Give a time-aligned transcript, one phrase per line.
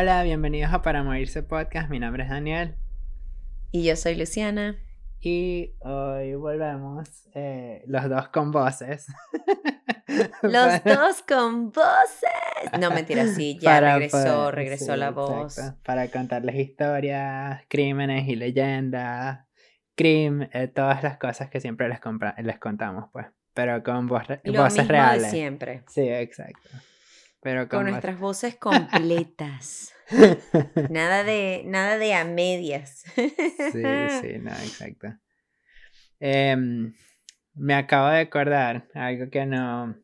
[0.00, 1.90] Hola, bienvenidos a Para Morirse Podcast.
[1.90, 2.74] Mi nombre es Daniel.
[3.70, 4.78] Y yo soy Luciana.
[5.20, 9.08] Y hoy volvemos eh, los dos con voces.
[10.42, 12.80] Los dos con voces.
[12.80, 15.60] No, mentira, sí, ya regresó, regresó la voz.
[15.84, 19.46] Para contarles historias, crímenes y leyendas,
[19.94, 22.00] crim, eh, todas las cosas que siempre les,
[22.42, 23.26] les contamos, pues.
[23.52, 24.40] Pero con voces
[24.88, 25.24] reales.
[25.24, 25.84] De siempre.
[25.88, 26.70] Sí, exacto.
[27.40, 29.94] Pero con, nuestras voces completas.
[30.90, 33.04] nada de nada de a medias.
[33.14, 33.28] sí,
[34.20, 35.08] sí, no, exacto.
[36.18, 36.92] Em,
[37.54, 39.96] me acabo de acordar algo que no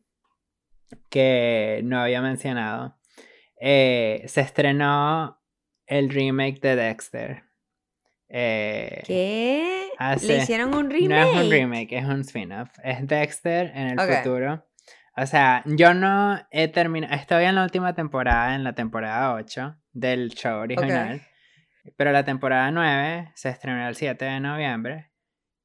[1.09, 2.97] que no había mencionado.
[3.59, 5.41] Eh, se estrenó
[5.85, 7.43] el remake de Dexter.
[8.29, 9.89] Eh, ¿Qué?
[10.21, 11.09] ¿Le hicieron un remake?
[11.09, 12.69] No es un remake, es un spin-off.
[12.83, 14.63] Es Dexter en el futuro.
[15.19, 19.75] O sea, yo no he terminado, estoy en la última temporada, en la temporada 8
[19.91, 21.23] del show original,
[21.95, 25.11] pero la temporada 9 se estrenó el 7 de noviembre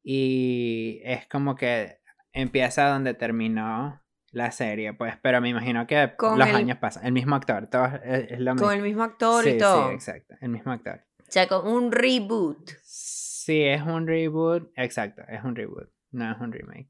[0.02, 1.98] y es como que
[2.32, 7.36] empieza donde terminó la serie, pues, pero me imagino que los años pasan, el mismo
[7.36, 8.68] actor, todo es, lo mismo.
[8.68, 9.88] Con el mismo actor y todo.
[9.88, 11.04] Sí, exacto, el mismo actor.
[11.20, 12.70] O sea, con un reboot.
[12.82, 16.88] Sí, es un reboot, exacto, es un reboot, no es un remake.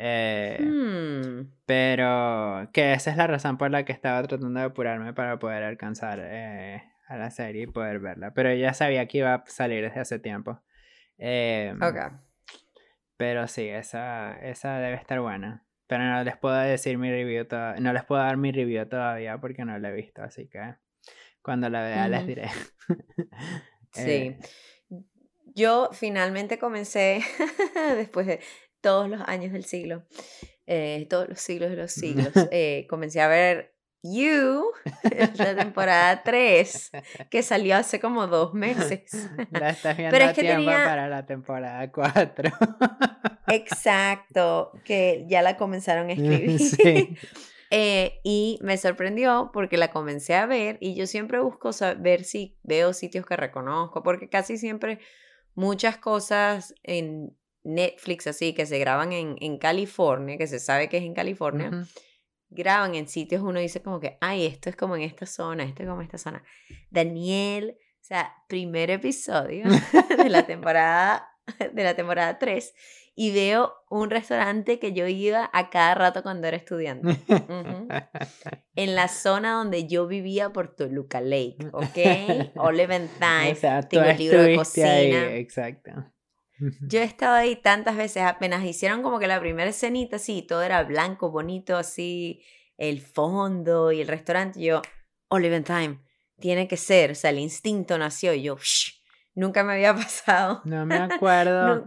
[0.00, 1.50] Eh, hmm.
[1.66, 5.64] Pero que esa es la razón por la que estaba tratando de apurarme para poder
[5.64, 8.32] alcanzar eh, a la serie y poder verla.
[8.32, 10.60] Pero ya sabía que iba a salir desde hace tiempo.
[11.18, 12.12] Eh, ok.
[13.16, 15.66] Pero sí, esa, esa debe estar buena.
[15.88, 17.46] Pero no les puedo decir mi review.
[17.80, 20.22] No les puedo dar mi review todavía porque no la he visto.
[20.22, 20.76] Así que
[21.42, 22.48] cuando la vea les diré.
[23.92, 24.36] sí.
[25.54, 27.20] Yo finalmente comencé,
[27.96, 28.38] después de
[28.80, 30.04] todos los años del siglo,
[30.66, 34.70] eh, todos los siglos de los siglos, eh, comencé a ver You,
[35.38, 36.90] la temporada 3,
[37.30, 39.28] que salió hace como dos meses.
[39.50, 40.84] La estás viendo Pero es que tiempo tenía...
[40.84, 42.50] para la temporada 4.
[43.48, 46.58] Exacto, que ya la comenzaron a escribir.
[46.60, 47.16] Sí.
[47.70, 52.56] Eh, y me sorprendió porque la comencé a ver y yo siempre busco ver si
[52.62, 55.00] veo sitios que reconozco, porque casi siempre
[55.54, 57.36] muchas cosas en
[57.68, 61.86] Netflix así que se graban en, en California, que se sabe que es en California,
[62.50, 65.82] graban en sitios, uno dice como que, ay, esto es como en esta zona, esto
[65.82, 66.42] es como en esta zona.
[66.90, 69.66] Daniel, o sea, primer episodio
[70.18, 71.28] de la temporada,
[71.72, 72.74] de la temporada 3,
[73.14, 77.16] y veo un restaurante que yo iba a cada rato cuando era estudiante.
[78.76, 82.54] En la zona donde yo vivía por Toluca Lake, ¿ok?
[82.56, 83.52] Olive and Time.
[83.52, 85.34] O sea, tengo libro de cocina.
[85.34, 85.90] exacto.
[86.80, 90.62] Yo he estado ahí tantas veces, apenas hicieron como que la primera escenita, así, todo
[90.62, 92.42] era blanco, bonito, así,
[92.76, 94.60] el fondo y el restaurante.
[94.60, 94.82] yo,
[95.28, 96.00] Olive Time,
[96.40, 98.56] tiene que ser, o sea, el instinto nació y yo,
[99.34, 100.62] nunca me había pasado.
[100.64, 101.86] No me acuerdo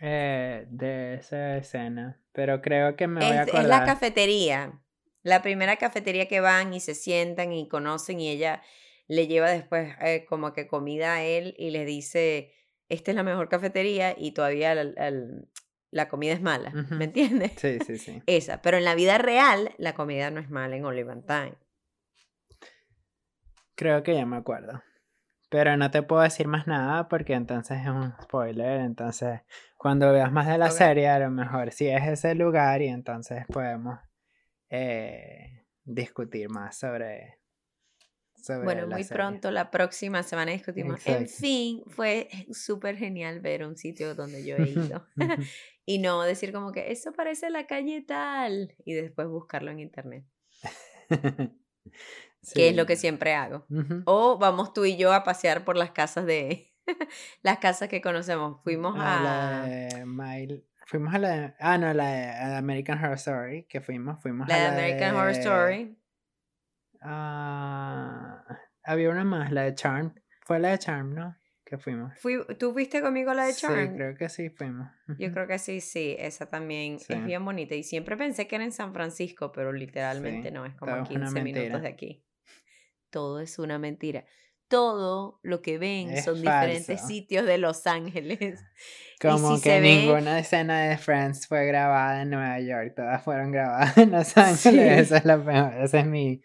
[0.00, 3.62] eh, de esa escena, pero creo que me voy a acordar.
[3.62, 4.80] Es la cafetería,
[5.22, 8.62] la primera cafetería que van y se sientan y conocen y ella
[9.06, 12.52] le lleva después eh, como que comida a él y le dice
[12.90, 17.52] esta es la mejor cafetería y todavía la, comida es mala, ¿me entiendes?
[17.56, 18.22] Sí, sí, sí.
[18.26, 21.54] Esa, pero en la vida real la comida no es mala en Olive Time.
[23.74, 24.82] Creo que ya me acuerdo.
[25.48, 28.80] Pero no te puedo decir más nada porque entonces es un spoiler.
[28.82, 29.40] Entonces,
[29.76, 33.46] cuando veas más de la serie, a lo mejor si es ese lugar y entonces
[33.48, 33.98] podemos
[34.68, 37.39] eh, discutir más sobre,
[38.64, 41.06] bueno, muy pronto, la próxima semana discutimos.
[41.06, 45.06] En fin, fue súper genial ver un sitio donde yo he ido.
[45.86, 50.24] y no decir como que eso parece la calle tal y después buscarlo en internet.
[52.54, 53.66] Que es lo que siempre hago.
[54.06, 56.72] O vamos tú y yo a pasear por las casas de...
[57.42, 58.62] las casas que conocemos.
[58.62, 59.66] Fuimos a...
[60.90, 63.64] Fuimos a la Ah, no, la de American Horror Story.
[63.68, 64.20] Que fuimos.
[64.20, 65.96] Fuimos la a la de American Horror Story.
[67.00, 68.19] Ah,
[68.90, 70.14] había una más, la de Charm.
[70.42, 71.36] Fue la de Charm, ¿no?
[71.64, 72.18] Que fuimos.
[72.18, 73.90] Fui, ¿Tú fuiste conmigo la de Charm?
[73.90, 74.88] Sí, creo que sí fuimos.
[75.18, 76.16] Yo creo que sí, sí.
[76.18, 77.76] Esa también es bien bonita.
[77.76, 80.66] Y siempre pensé que era en San Francisco, pero literalmente no.
[80.66, 82.24] Es como a 15 minutos de aquí.
[83.10, 84.24] Todo es una mentira.
[84.66, 88.60] Todo lo que ven son diferentes sitios de Los Ángeles.
[89.20, 94.12] Como que ninguna escena de Friends fue grabada en Nueva York, todas fueron grabadas en
[94.12, 95.02] Los Ángeles.
[95.02, 95.74] Esa es la peor.
[95.74, 96.40] Ese es mi,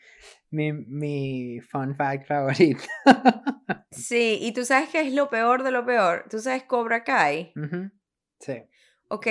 [0.56, 2.84] mi, mi fun fact favorito.
[3.92, 6.26] sí, y tú sabes qué es lo peor de lo peor.
[6.30, 7.54] Tú sabes Cobra Kai.
[8.40, 8.64] Sí.
[9.10, 9.28] Ok,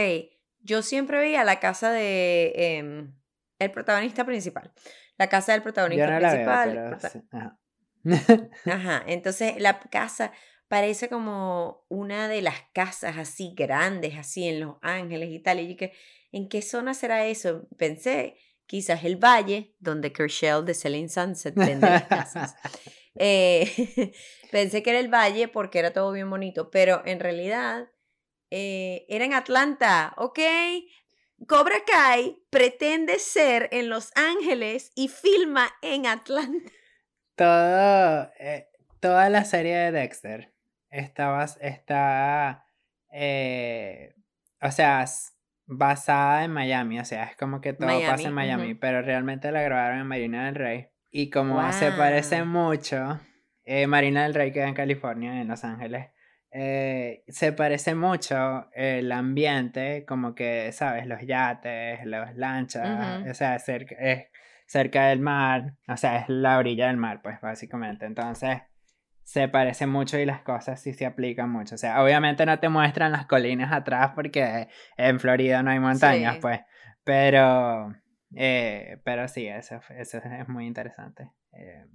[0.61, 3.15] yo siempre veía la casa de em,
[3.59, 4.73] el protagonista principal.
[5.17, 7.59] La casa del protagonista principal.
[8.67, 10.33] Ajá, entonces la casa
[10.69, 15.61] parece como una de las casas así grandes, así en Los Ángeles y tal.
[15.61, 15.93] Y yo que,
[16.33, 17.69] ¿en qué zona será eso?
[17.79, 18.37] Pensé,
[18.75, 22.57] quizás el valle donde Kershell de Selling Sunset vende las casas.
[23.15, 24.11] Eh,
[24.51, 27.89] pensé que era el valle porque era todo bien bonito, pero en realidad
[28.51, 30.41] eh, era en Atlanta, ¿ok?
[31.47, 36.73] Cobra Kai pretende ser en Los Ángeles y filma en Atlanta.
[37.37, 38.67] Todo, eh,
[38.99, 40.53] toda la serie de Dexter
[40.91, 42.67] estaba, está,
[43.09, 45.07] o sea,
[45.67, 49.63] basada en Miami, o sea, es como que todo pasa en Miami, pero realmente la
[49.63, 50.89] grabaron en Marina del Rey.
[51.11, 53.21] Y como se parece mucho,
[53.65, 56.09] eh, Marina del Rey queda en California, en Los Ángeles,
[56.51, 61.07] eh, se parece mucho el ambiente, como que, ¿sabes?
[61.07, 64.27] Los yates, las lanchas, o sea, cerca, es
[64.67, 68.07] cerca del mar, o sea, es la orilla del mar, pues básicamente.
[68.07, 68.63] Entonces,
[69.25, 71.75] se parece mucho y las cosas sí se aplican mucho.
[71.75, 76.37] O sea, obviamente no te muestran las colinas atrás porque en Florida no hay montañas,
[76.41, 76.61] pues.
[77.05, 77.95] Pero,
[78.37, 81.31] eh, pero sí, eso, eso es muy interesante.
[81.53, 81.87] Eh,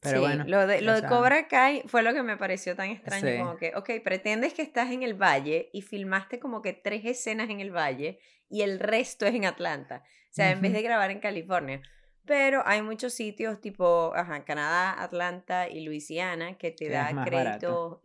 [0.00, 0.44] pero bueno.
[0.46, 3.44] Lo de, lo de Cobra Kai fue lo que me pareció tan extraño.
[3.44, 7.50] Como que, ok, pretendes que estás en el valle y filmaste como que tres escenas
[7.50, 8.18] en el valle
[8.48, 10.02] y el resto es en Atlanta.
[10.30, 11.80] O sea, en vez de grabar en California.
[12.26, 18.00] Pero hay muchos sitios tipo ajá, Canadá, Atlanta y Luisiana que te da créditos.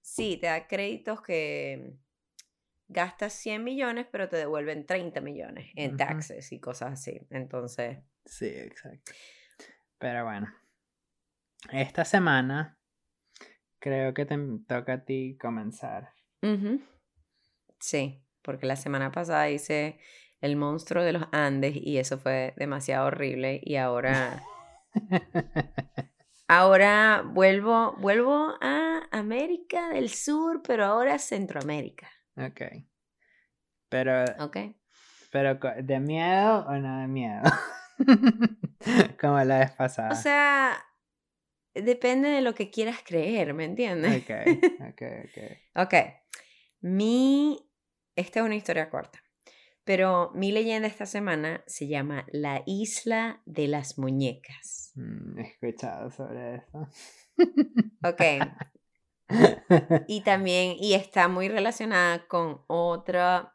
[0.00, 1.94] sí, te da créditos que
[2.88, 7.20] gastas 100 millones, pero te devuelven 30 millones en taxes y cosas así.
[7.30, 7.98] Entonces.
[8.24, 9.12] Sí, exacto.
[9.98, 10.52] Pero bueno.
[11.72, 12.78] Esta semana
[13.78, 14.36] creo que te
[14.66, 16.12] toca a ti comenzar.
[17.80, 19.98] Sí, porque la semana pasada hice
[20.44, 24.42] el monstruo de los Andes y eso fue demasiado horrible y ahora
[26.48, 32.10] ahora vuelvo vuelvo a América del Sur, pero ahora Centroamérica.
[32.36, 32.60] Ok.
[33.88, 34.58] Pero Ok.
[35.32, 37.42] Pero de miedo o no de miedo?
[39.20, 40.10] Como la vez pasada.
[40.10, 40.76] O sea,
[41.74, 44.22] depende de lo que quieras creer, ¿me entiendes?
[44.22, 44.30] Ok,
[44.90, 45.42] ok, ok.
[45.86, 45.94] ok.
[46.82, 47.58] Mi.
[48.14, 49.23] Esta es una historia corta.
[49.84, 54.92] Pero mi leyenda esta semana se llama La Isla de las Muñecas.
[54.94, 56.88] Mm, he escuchado sobre eso.
[58.02, 58.20] Ok.
[60.08, 63.54] y también, y está muy relacionada con otra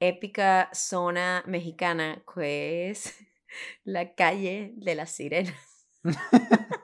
[0.00, 3.14] épica zona mexicana que es
[3.84, 5.88] la calle de las sirenas.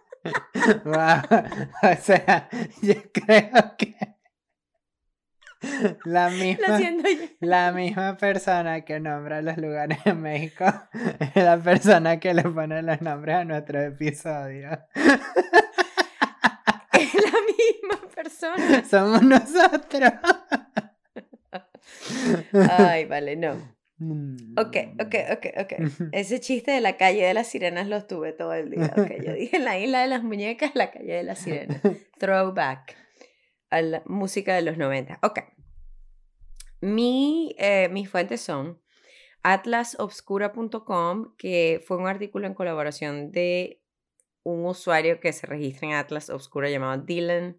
[0.67, 2.49] O sea,
[2.81, 3.95] yo creo que
[6.05, 6.81] la misma,
[7.41, 10.65] la misma persona que nombra los lugares en México
[11.35, 14.71] es la persona que le pone los nombres a nuestro episodio.
[16.95, 18.85] Es la misma persona.
[18.89, 20.13] Somos nosotros.
[22.71, 23.57] Ay, vale, no.
[23.99, 24.57] Mm.
[24.57, 25.73] Ok, ok, ok, ok.
[26.13, 28.93] Ese chiste de la calle de las sirenas lo tuve todo el día.
[28.97, 31.81] Okay, yo dije la isla de las muñecas, la calle de las sirenas.
[32.19, 32.97] Throwback
[33.71, 35.19] a la música de los 90.
[35.23, 35.41] Ok.
[36.85, 38.79] Mi, eh, mis fuentes son
[39.43, 43.83] atlasobscura.com, que fue un artículo en colaboración de
[44.43, 47.59] un usuario que se registra en Atlas Obscura llamado Dylan.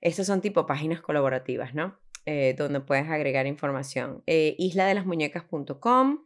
[0.00, 1.96] Estas son tipo páginas colaborativas, ¿no?
[2.26, 4.24] Eh, donde puedes agregar información.
[4.26, 6.24] Eh, isladelasmuñecas.com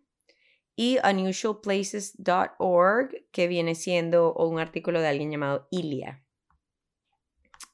[0.74, 6.24] y unusualplaces.org, que viene siendo un artículo de alguien llamado Ilia.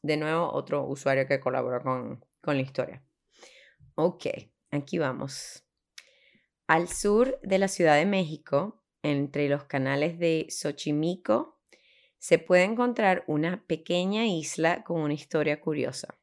[0.03, 3.05] De nuevo, otro usuario que colaboró con, con la historia.
[4.00, 4.26] Ok,
[4.71, 5.64] aquí vamos.
[6.69, 11.59] Al sur de la Ciudad de México, entre los canales de Xochimilco,
[12.17, 16.17] se puede encontrar una pequeña isla con una historia curiosa.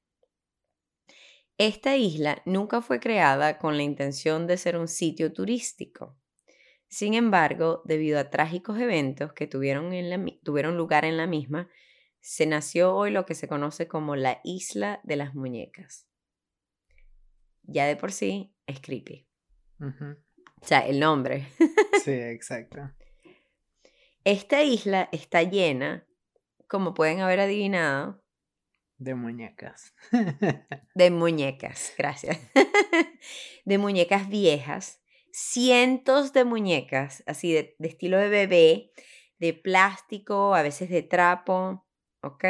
[1.57, 6.15] Esta isla nunca fue creada con la intención de ser un sitio turístico.
[6.87, 9.91] Sin embargo, debido a trágicos eventos que tuvieron,
[10.43, 11.69] tuvieron lugar en la misma,
[12.21, 16.07] se nació hoy lo que se conoce como la Isla de las Muñecas
[17.67, 19.27] ya de por sí es creepy.
[19.79, 21.47] O sea, el nombre.
[22.03, 22.91] sí, exacto.
[24.23, 26.07] Esta isla está llena,
[26.67, 28.25] como pueden haber adivinado,
[28.97, 29.93] de muñecas.
[30.95, 32.39] de muñecas, gracias.
[33.65, 35.01] de muñecas viejas.
[35.31, 38.91] Cientos de muñecas, así de, estilo de bebé,
[39.37, 41.85] de plástico, a veces de trapo,
[42.21, 42.45] ¿ok?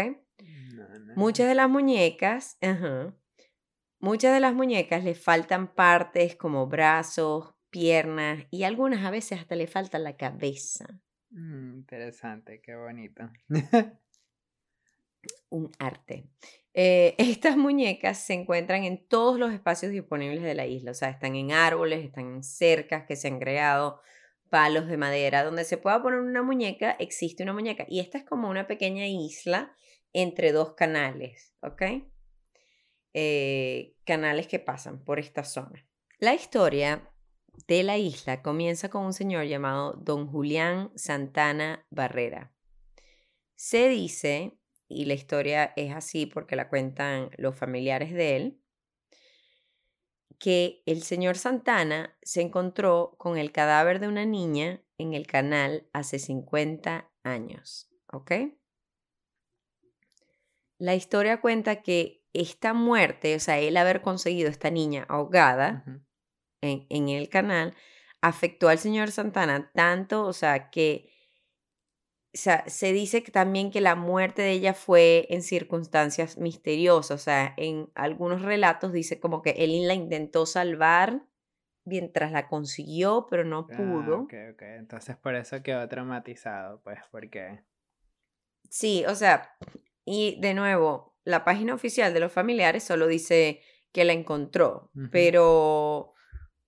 [1.15, 3.15] Muchas de las muñecas, ajá,
[3.99, 9.55] Muchas de las muñecas le faltan partes como brazos, piernas y algunas a veces hasta
[9.55, 10.85] le falta la cabeza.
[11.31, 13.29] Mm, interesante, qué bonito.
[15.49, 16.29] Un arte.
[16.73, 21.09] Eh, estas muñecas se encuentran en todos los espacios disponibles de la isla, o sea,
[21.09, 23.99] están en árboles, están en cercas que se han creado,
[24.49, 27.85] palos de madera, donde se pueda poner una muñeca, existe una muñeca.
[27.89, 29.75] Y esta es como una pequeña isla
[30.13, 31.81] entre dos canales, ¿ok?
[33.17, 35.87] Eh, canales que pasan por esta zona.
[36.19, 37.09] La historia
[37.65, 42.53] de la isla comienza con un señor llamado Don Julián Santana Barrera.
[43.55, 48.61] Se dice, y la historia es así porque la cuentan los familiares de él,
[50.37, 55.87] que el señor Santana se encontró con el cadáver de una niña en el canal
[55.93, 57.89] hace 50 años.
[58.11, 58.31] ¿Ok?
[60.77, 65.83] La historia cuenta que esta muerte, o sea, el haber conseguido esta niña ahogada
[66.61, 67.73] en, en, el canal,
[68.21, 71.09] afectó al señor Santana tanto, o sea, que
[72.35, 77.23] o sea, se dice también que la muerte de ella fue en circunstancias misteriosas, o
[77.23, 81.25] sea, en algunos relatos dice como que él la intentó salvar
[81.85, 84.19] mientras la consiguió, pero no ah, pudo.
[84.23, 87.63] ok, ok, entonces por eso quedó traumatizado, pues, porque...
[88.69, 89.55] Sí, o sea,
[90.03, 96.13] y de nuevo, la página oficial de los familiares solo dice que la encontró, pero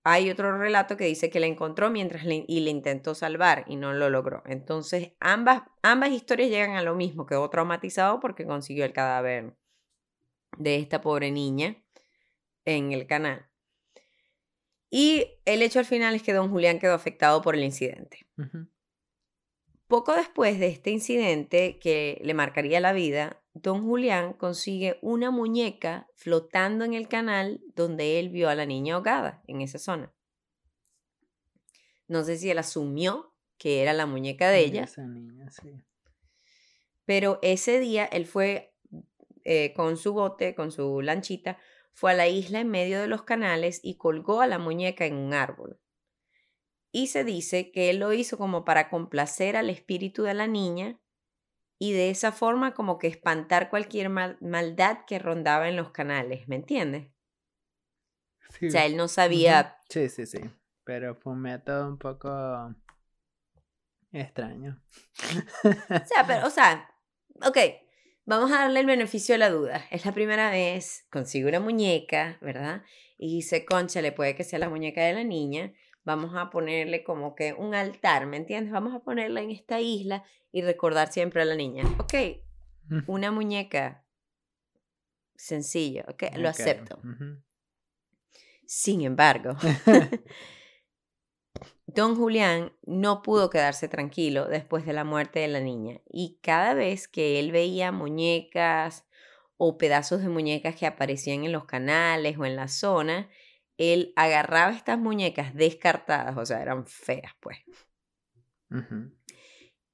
[0.02, 3.76] hay otro relato que dice que la encontró mientras le, y le intentó salvar y
[3.76, 4.42] no lo logró.
[4.46, 9.54] Entonces, ambas, ambas historias llegan a lo mismo, quedó traumatizado porque consiguió el cadáver
[10.56, 11.76] de esta pobre niña
[12.64, 13.48] en el canal.
[14.90, 18.26] Y el hecho al final es que don Julián quedó afectado por el incidente.
[19.86, 26.08] Poco después de este incidente que le marcaría la vida, don Julián consigue una muñeca
[26.14, 30.12] flotando en el canal donde él vio a la niña ahogada, en esa zona.
[32.06, 34.88] No sé si él asumió que era la muñeca de ella.
[37.04, 38.74] Pero ese día él fue
[39.44, 41.58] eh, con su bote, con su lanchita,
[41.92, 45.16] fue a la isla en medio de los canales y colgó a la muñeca en
[45.16, 45.80] un árbol.
[46.92, 51.00] Y se dice que él lo hizo como para complacer al espíritu de la niña
[51.78, 56.56] y de esa forma como que espantar cualquier maldad que rondaba en los canales, ¿me
[56.56, 57.12] entiendes?
[58.66, 59.78] O sea, él no sabía...
[59.88, 60.40] Sí, sí, sí,
[60.84, 62.74] pero fue un método un poco
[64.10, 64.82] extraño.
[65.64, 66.90] o sea, pero, o sea,
[67.46, 67.58] ok,
[68.24, 69.84] vamos a darle el beneficio de la duda.
[69.90, 72.82] Es la primera vez, consigo una muñeca, ¿verdad?
[73.18, 75.72] Y dice, concha, le puede que sea la muñeca de la niña,
[76.04, 78.72] vamos a ponerle como que un altar, ¿me entiendes?
[78.72, 81.84] Vamos a ponerla en esta isla y recordar siempre a la niña.
[81.98, 82.14] Ok,
[83.06, 84.04] una muñeca
[85.34, 87.00] sencillo, ok, lo acepto.
[88.66, 89.56] Sin embargo,
[91.86, 96.74] don Julián no pudo quedarse tranquilo después de la muerte de la niña y cada
[96.74, 99.06] vez que él veía muñecas
[99.56, 103.28] o pedazos de muñecas que aparecían en los canales o en la zona,
[103.78, 107.58] él agarraba estas muñecas descartadas, o sea, eran feas, pues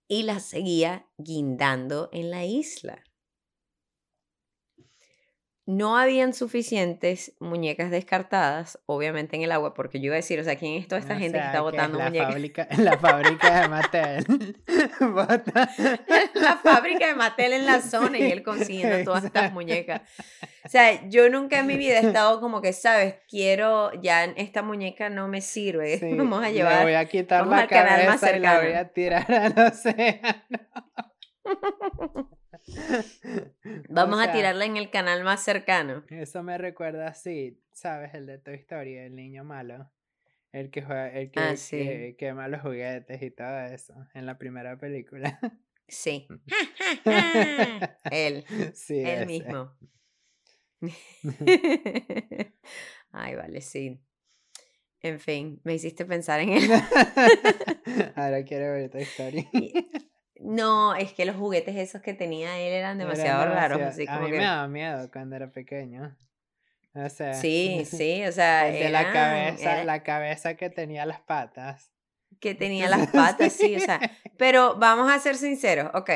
[0.09, 3.03] y las seguía guindando en la isla.
[5.67, 10.45] No habían suficientes muñecas descartadas, obviamente en el agua, porque yo iba a decir, o
[10.45, 12.33] sea, ¿quién es toda esta gente que está botando la muñecas?
[12.33, 14.63] Fábrica, la fábrica de Mattel.
[16.35, 20.03] la fábrica de Mattel en la zona y él consiguiendo todas estas muñecas.
[20.65, 23.15] O sea, yo nunca en mi vida he estado como que, ¿sabes?
[23.29, 25.99] Quiero, ya esta muñeca no me sirve.
[26.15, 26.85] vamos a llevar.
[26.85, 30.45] voy a quitar la cabeza y la voy a tirar al océano.
[33.89, 36.05] Vamos a tirarla en el canal más cercano.
[36.09, 38.15] Eso me recuerda así, ¿sabes?
[38.15, 39.91] El de Toy Story, el niño malo.
[40.53, 41.55] El que juega, el que, ah,
[42.17, 45.41] quema los juguetes y todo eso en la primera película.
[45.89, 46.29] Sí.
[48.11, 48.45] él.
[48.75, 49.73] Sí, él mismo.
[53.11, 54.01] Ay, vale, sí.
[55.01, 56.71] En fin, me hiciste pensar en él.
[58.17, 59.49] Ahora quiero ver Toy Story.
[60.41, 63.81] No, es que los juguetes esos que tenía él eran demasiado raros.
[63.81, 66.17] Así a mí me daba miedo cuando era pequeño.
[66.95, 68.71] O sea, sí, sí, o sea.
[68.91, 71.91] la cabeza, la cabeza que tenía las patas.
[72.41, 74.01] Que tenía las patas, sí, o sea.
[74.37, 76.11] Pero vamos a ser sinceros, ok.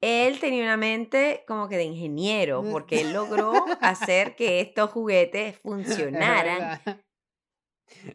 [0.00, 5.56] Él tenía una mente como que de ingeniero, porque él logró hacer que estos juguetes
[5.58, 6.80] funcionaran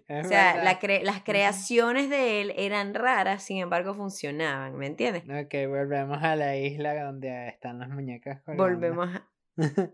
[0.10, 5.24] o sea, las creaciones de él eran raras, sin embargo funcionaban, ¿me entiendes?
[5.24, 8.42] Ok, volvemos a la isla donde están las muñecas.
[8.46, 9.30] Volvemos a...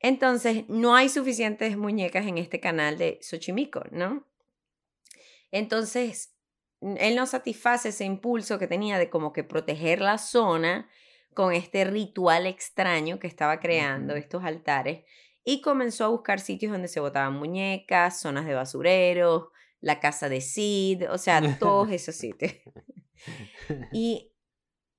[0.00, 4.26] Entonces, no hay suficientes muñecas en este canal de Xochimilco, ¿no?
[5.52, 6.34] Entonces,
[6.80, 10.88] él no satisface ese impulso que tenía de como que proteger la zona
[11.34, 15.04] con este ritual extraño que estaba creando, estos altares,
[15.44, 19.48] y comenzó a buscar sitios donde se botaban muñecas, zonas de basureros,
[19.80, 22.52] la casa de Sid, o sea, todos esos sitios.
[23.92, 24.32] y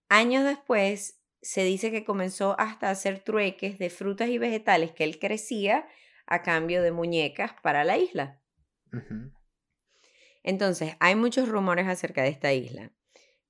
[0.09, 5.03] años después se dice que comenzó hasta a hacer trueques de frutas y vegetales que
[5.03, 5.87] él crecía
[6.25, 8.41] a cambio de muñecas para la isla.
[10.43, 12.91] Entonces, hay muchos rumores acerca de esta isla.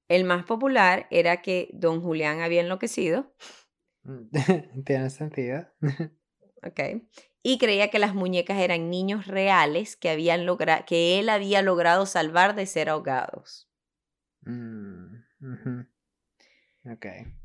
[0.08, 3.36] El más popular era que don Julián había enloquecido.
[4.86, 5.68] Tiene sentido.
[6.66, 7.04] ok.
[7.42, 10.46] Y creía que las muñecas eran niños reales que, habían
[10.86, 13.70] que él había logrado salvar de ser ahogados.
[14.46, 15.18] Mm,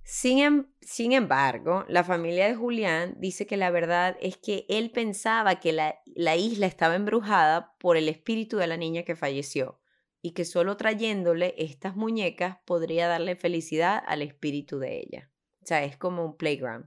[0.04, 4.90] sin, em, sin, embargo, la familia de Julián dice que la verdad es que él
[4.90, 9.80] pensaba que la, la isla estaba embrujada por el espíritu de la niña que falleció
[10.22, 15.30] y que solo trayéndole estas muñecas podría darle felicidad al espíritu de ella.
[15.62, 16.86] O sea, es como un playground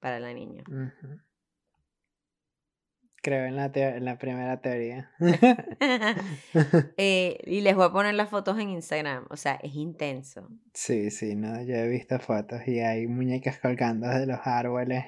[0.00, 0.64] para la niña.
[3.26, 5.10] Creo en la, en la primera teoría.
[6.96, 9.26] Eh, y les voy a poner las fotos en Instagram.
[9.30, 10.48] O sea, es intenso.
[10.72, 15.06] Sí, sí, no, yo he visto fotos y hay muñecas colgando de los árboles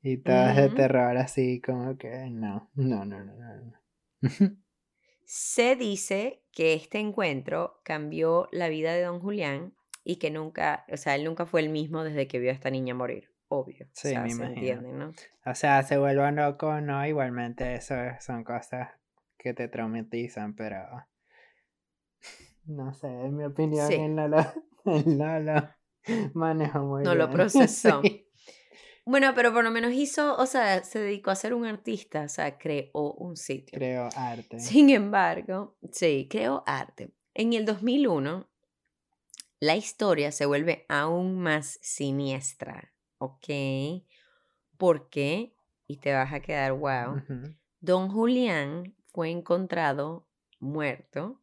[0.00, 3.80] y todas de terror así como que no, no, no, no, no.
[5.24, 9.74] Se dice que este encuentro cambió la vida de don Julián
[10.04, 12.70] y que nunca, o sea, él nunca fue el mismo desde que vio a esta
[12.70, 13.86] niña morir obvio.
[13.92, 15.12] Sí, o sea, me se entiende, ¿no?
[15.46, 18.90] O sea, se vuelvan loco, no, igualmente eso son cosas
[19.36, 20.78] que te traumatizan, pero
[22.66, 24.42] no sé, en mi opinión él, no lo,
[24.84, 25.68] no lo
[26.32, 27.04] manejó muy bien.
[27.04, 28.02] No lo procesó.
[29.06, 32.28] Bueno, pero por lo menos hizo, o sea, se dedicó a ser un artista, o
[32.28, 33.76] sea, creó un sitio.
[33.76, 34.58] Creó arte.
[34.60, 37.12] Sin embargo, sí, creó arte.
[37.34, 38.48] En el 2001,
[39.60, 42.93] la historia se vuelve aún más siniestra
[43.24, 44.04] Ok.
[44.76, 45.54] ¿Por qué?
[45.86, 47.22] Y te vas a quedar wow.
[47.80, 50.26] Don Julián fue encontrado
[50.60, 51.40] muerto,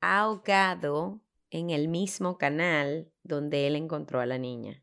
[0.00, 1.20] ahogado
[1.50, 4.82] en el mismo canal donde él encontró a la niña.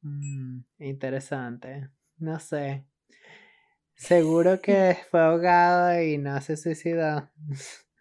[0.00, 1.90] Mm, interesante.
[2.16, 2.86] No sé.
[3.94, 7.30] Seguro que fue ahogado y no se suicidó.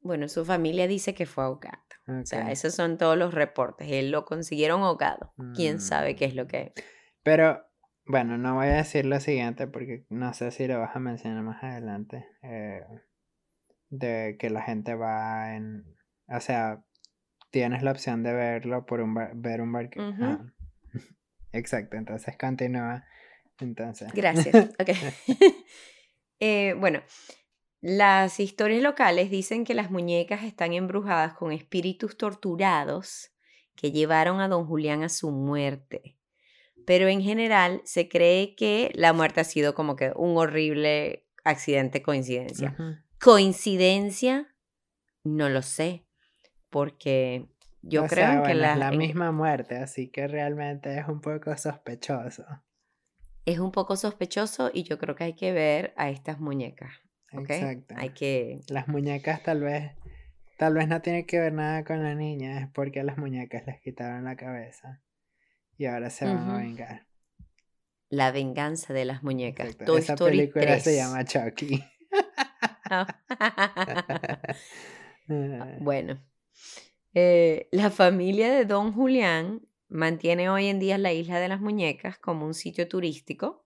[0.00, 1.93] Bueno, su familia dice que fue ahogado.
[2.06, 3.88] O sea, esos son todos los reportes.
[3.90, 5.32] Él lo consiguieron ahogado.
[5.54, 6.72] ¿Quién sabe qué es lo que...
[7.22, 7.64] Pero,
[8.04, 11.42] bueno, no voy a decir lo siguiente porque no sé si lo vas a mencionar
[11.42, 12.26] más adelante.
[12.42, 12.82] Eh,
[13.88, 15.84] de que la gente va en...
[16.28, 16.84] O sea,
[17.50, 20.00] tienes la opción de verlo por un ver un barco.
[21.52, 23.04] Exacto, entonces continúa.
[23.60, 24.12] Entonces.
[24.12, 24.70] Gracias.
[24.78, 24.90] Ok.
[26.40, 27.00] eh, bueno,
[27.86, 33.30] las historias locales dicen que las muñecas están embrujadas con espíritus torturados
[33.76, 36.16] que llevaron a don Julián a su muerte.
[36.86, 42.00] Pero en general se cree que la muerte ha sido como que un horrible accidente
[42.00, 42.74] coincidencia.
[43.20, 44.56] ¿Coincidencia?
[45.22, 46.06] No lo sé,
[46.70, 47.50] porque
[47.82, 48.76] yo creo que la...
[48.76, 52.46] la misma muerte, así que realmente es un poco sospechoso.
[53.44, 57.03] Es un poco sospechoso y yo creo que hay que ver a estas muñecas.
[57.38, 57.94] Exacto.
[57.98, 58.60] Hay que...
[58.68, 59.92] Las muñecas tal vez,
[60.58, 63.66] tal vez no tiene que ver nada con la niña, es porque a las muñecas
[63.66, 65.02] les quitaron la cabeza
[65.76, 67.06] y ahora se van a vengar.
[68.08, 69.76] La venganza de las muñecas.
[69.80, 71.82] Esa película se llama Chucky.
[72.86, 73.06] Ah.
[75.80, 76.22] bueno,
[77.14, 82.18] eh, la familia de Don Julián mantiene hoy en día la isla de las muñecas
[82.18, 83.63] como un sitio turístico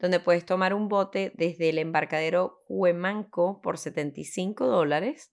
[0.00, 5.32] donde puedes tomar un bote desde el embarcadero Huemanco por 75 dólares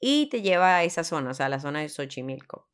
[0.00, 2.68] y te lleva a esa zona, o sea, a la zona de Xochimilco.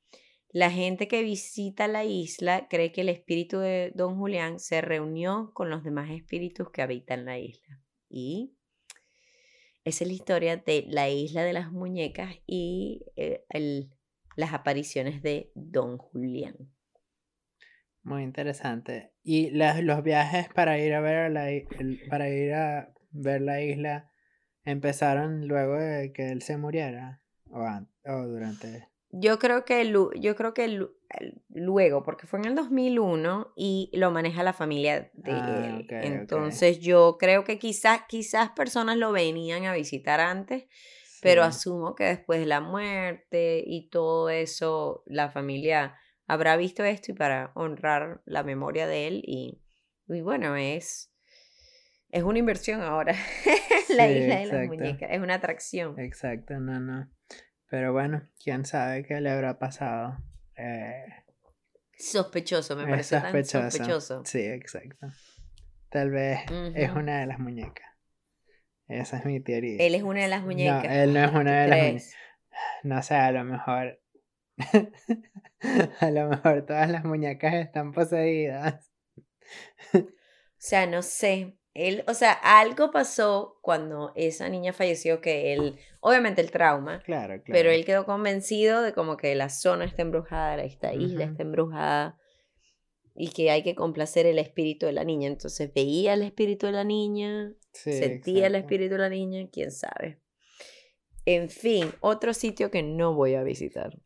[0.52, 5.52] La gente que visita la isla cree que el espíritu de Don Julián se reunió
[5.54, 7.80] con los demás espíritus que habitan la isla.
[8.08, 8.56] Y
[9.84, 13.44] esa es la historia de la isla de las muñecas y eh,
[14.34, 16.56] las apariciones de Don Julián.
[18.02, 19.12] Muy interesante.
[19.22, 21.48] ¿Y los viajes para ir a ver la,
[22.08, 24.10] para ir a ver la isla
[24.64, 27.66] empezaron luego de que él se muriera o,
[28.06, 28.88] o durante?
[29.12, 30.86] Yo creo que yo creo que
[31.48, 35.86] luego, porque fue en el 2001 y lo maneja la familia de ah, él.
[35.90, 40.66] Entonces yo creo que quizás quizás personas lo venían a visitar antes,
[41.20, 45.96] pero asumo que después de la muerte y todo eso la familia
[46.30, 49.60] habrá visto esto y para honrar la memoria de él y,
[50.06, 51.12] y bueno, es,
[52.10, 53.14] es una inversión ahora.
[53.88, 55.10] la isla de las muñecas.
[55.10, 55.98] Es una atracción.
[55.98, 57.10] Exacto, no, no.
[57.68, 60.18] Pero bueno, quién sabe qué le habrá pasado.
[60.56, 61.04] Eh,
[61.98, 63.70] sospechoso, me parece sospechoso.
[63.70, 64.22] sospechoso.
[64.24, 65.08] Sí, exacto.
[65.88, 66.40] Tal vez
[66.76, 67.86] es una de las muñecas.
[68.86, 69.84] Esa es mi teoría.
[69.84, 70.84] Él es una de las muñecas.
[70.84, 72.14] No, él no es una de las muñecas.
[72.84, 74.00] No sé, a lo mejor.
[76.00, 78.90] a lo mejor todas las muñecas están poseídas.
[79.94, 80.00] o
[80.58, 81.56] sea, no sé.
[81.72, 87.42] Él, o sea, algo pasó cuando esa niña falleció que él, obviamente el trauma, claro,
[87.42, 87.44] claro.
[87.46, 92.18] pero él quedó convencido de como que la zona está embrujada, esta isla está embrujada
[93.14, 95.28] y que hay que complacer el espíritu de la niña.
[95.28, 100.20] Entonces veía el espíritu de la niña, sentía el espíritu de la niña, quién sabe.
[101.26, 103.98] En fin, otro sitio que no voy a visitar.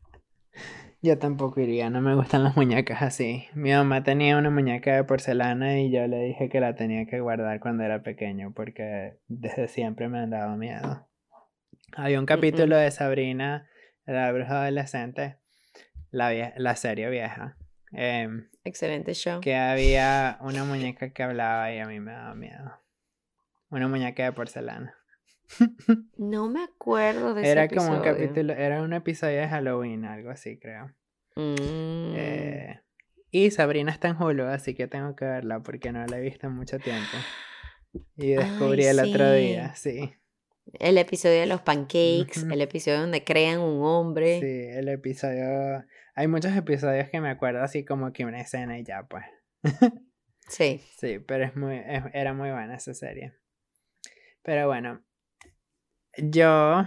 [1.01, 3.45] Yo tampoco iría, no me gustan las muñecas así.
[3.53, 7.19] Mi mamá tenía una muñeca de porcelana y yo le dije que la tenía que
[7.19, 11.07] guardar cuando era pequeño porque desde siempre me han dado miedo.
[11.95, 13.69] Había un capítulo de Sabrina,
[14.05, 15.37] la bruja adolescente,
[16.09, 17.55] la, la serie vieja.
[17.91, 19.41] Em, Excelente show.
[19.41, 22.79] Que había una muñeca que hablaba y a mí me daba miedo.
[23.69, 24.95] Una muñeca de porcelana.
[26.17, 30.29] No me acuerdo de era ese como un capítulo, era un episodio de Halloween, algo
[30.29, 30.87] así, creo.
[31.35, 32.13] Mm.
[32.15, 32.79] Eh,
[33.31, 36.47] y Sabrina está en Hulu, así que tengo que verla porque no la he visto
[36.47, 37.17] en mucho tiempo.
[38.17, 40.13] Y descubrí el otro día, sí.
[40.79, 44.39] El episodio de los pancakes, el episodio donde crean un hombre.
[44.39, 45.85] Sí, el episodio.
[46.15, 49.25] Hay muchos episodios que me acuerdo así como que una escena y ya, pues.
[50.47, 50.81] sí.
[50.97, 51.81] Sí, pero es muy,
[52.13, 53.33] era muy buena esa serie.
[54.43, 55.03] Pero bueno,
[56.17, 56.85] yo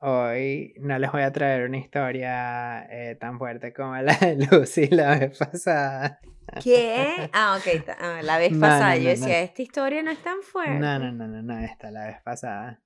[0.00, 4.88] hoy no les voy a traer una historia eh, tan fuerte como la de Lucy
[4.88, 6.20] la vez pasada.
[6.62, 7.30] ¿Qué?
[7.32, 8.96] Ah, ok, ah, la vez pasada.
[8.96, 10.78] yo decía, esta historia no es tan fuerte.
[10.78, 12.82] No, no, no, no, no, esta la vez pasada.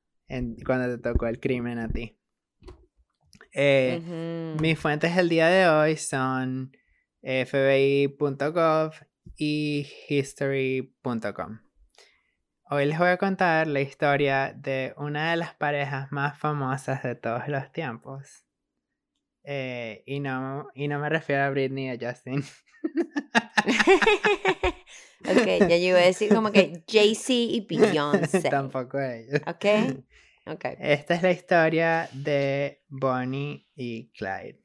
[0.64, 2.16] cuando te tocó el crimen a ti.
[3.52, 6.70] Eh, mis fuentes del día de hoy son
[7.22, 8.92] fbi.gov
[9.36, 11.58] y history.com.
[12.70, 17.14] Hoy les voy a contar la historia de una de las parejas más famosas de
[17.14, 18.44] todos los tiempos.
[19.42, 22.44] Eh, y, no, y no me refiero a Britney y a Justin.
[25.24, 28.50] ok, ya yo iba a decir como que Jay-Z y Beyoncé.
[28.50, 29.40] Tampoco ellos.
[29.46, 29.64] Ok,
[30.46, 30.64] ok.
[30.78, 34.60] Esta es la historia de Bonnie y Clyde.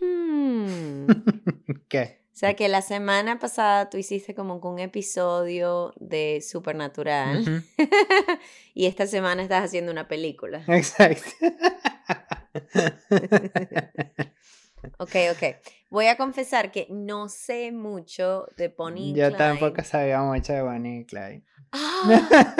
[0.00, 1.06] Hmm.
[1.88, 2.24] ¿Qué?
[2.38, 7.64] O sea que la semana pasada tú hiciste como un episodio de Supernatural
[8.74, 10.62] y esta semana estás haciendo una película.
[10.68, 11.32] Exacto.
[14.98, 15.56] ok, ok.
[15.90, 19.30] Voy a confesar que no sé mucho de Bonnie Clyde.
[19.32, 21.42] Yo tampoco sabía mucho de Bonnie y Clyde.
[21.72, 22.54] Ah.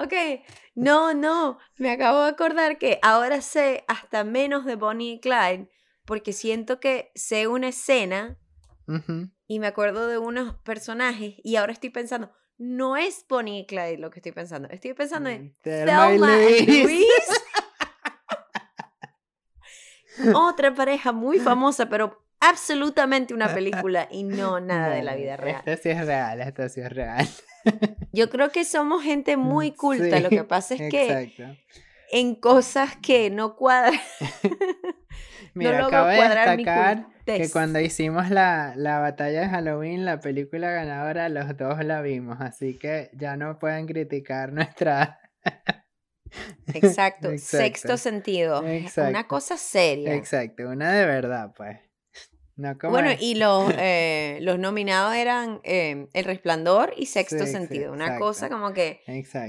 [0.00, 0.12] ok,
[0.74, 5.68] no, no, me acabo de acordar que ahora sé hasta menos de Bonnie y Clyde
[6.04, 8.39] porque siento que sé una escena
[9.46, 13.98] y me acuerdo de unos personajes y ahora estoy pensando, no es Bonnie y Clyde
[13.98, 17.06] lo que estoy pensando, estoy pensando en Thelma y Luis.
[20.34, 25.62] Otra pareja muy famosa, pero absolutamente una película y no nada de la vida real.
[25.64, 27.28] Esto sí es real, esto sí es real.
[28.12, 31.56] Yo creo que somos gente muy culta, lo que pasa es que
[32.12, 34.00] en cosas que no cuadran.
[35.54, 41.28] Mira, no acabo de destacar que cuando hicimos la, batalla de Halloween, la película ganadora,
[41.28, 45.18] los dos la vimos, así que ya no pueden criticar nuestra...
[46.74, 48.62] Exacto, sexto sentido.
[48.96, 50.14] Una cosa seria.
[50.14, 51.78] Exacto, una de verdad, pues.
[52.88, 57.92] bueno, y los, eh, los nominados eran eh, El Resplandor y Sexto Sentido.
[57.92, 59.00] Una cosa como que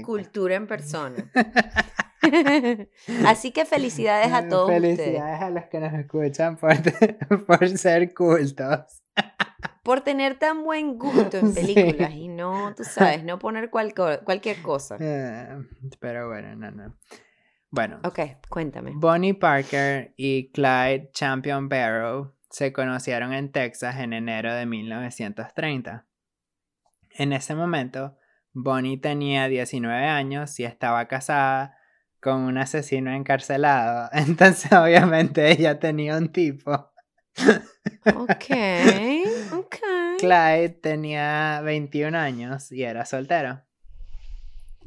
[0.04, 1.30] cultura en persona.
[3.26, 4.70] Así que felicidades a todos.
[4.70, 6.76] Felicidades a los que nos escuchan por,
[7.46, 9.02] por ser cultos.
[9.84, 14.96] Por tener tan buen gusto en películas y no, tú sabes, no poner cualquier cosa.
[15.00, 15.58] Eh,
[15.98, 16.96] pero bueno, no, no.
[17.68, 17.98] Bueno.
[18.04, 18.92] Ok, cuéntame.
[18.94, 26.06] Bonnie Parker y Clyde Champion Barrow se conocieron en Texas en enero de 1930.
[27.16, 28.16] En ese momento,
[28.52, 31.76] Bonnie tenía 19 años y estaba casada
[32.22, 34.08] con un asesino encarcelado.
[34.12, 36.92] Entonces, obviamente, ella tenía un tipo.
[38.14, 38.44] Ok,
[39.52, 39.76] ok.
[40.18, 43.62] Clyde tenía 21 años y era soltero.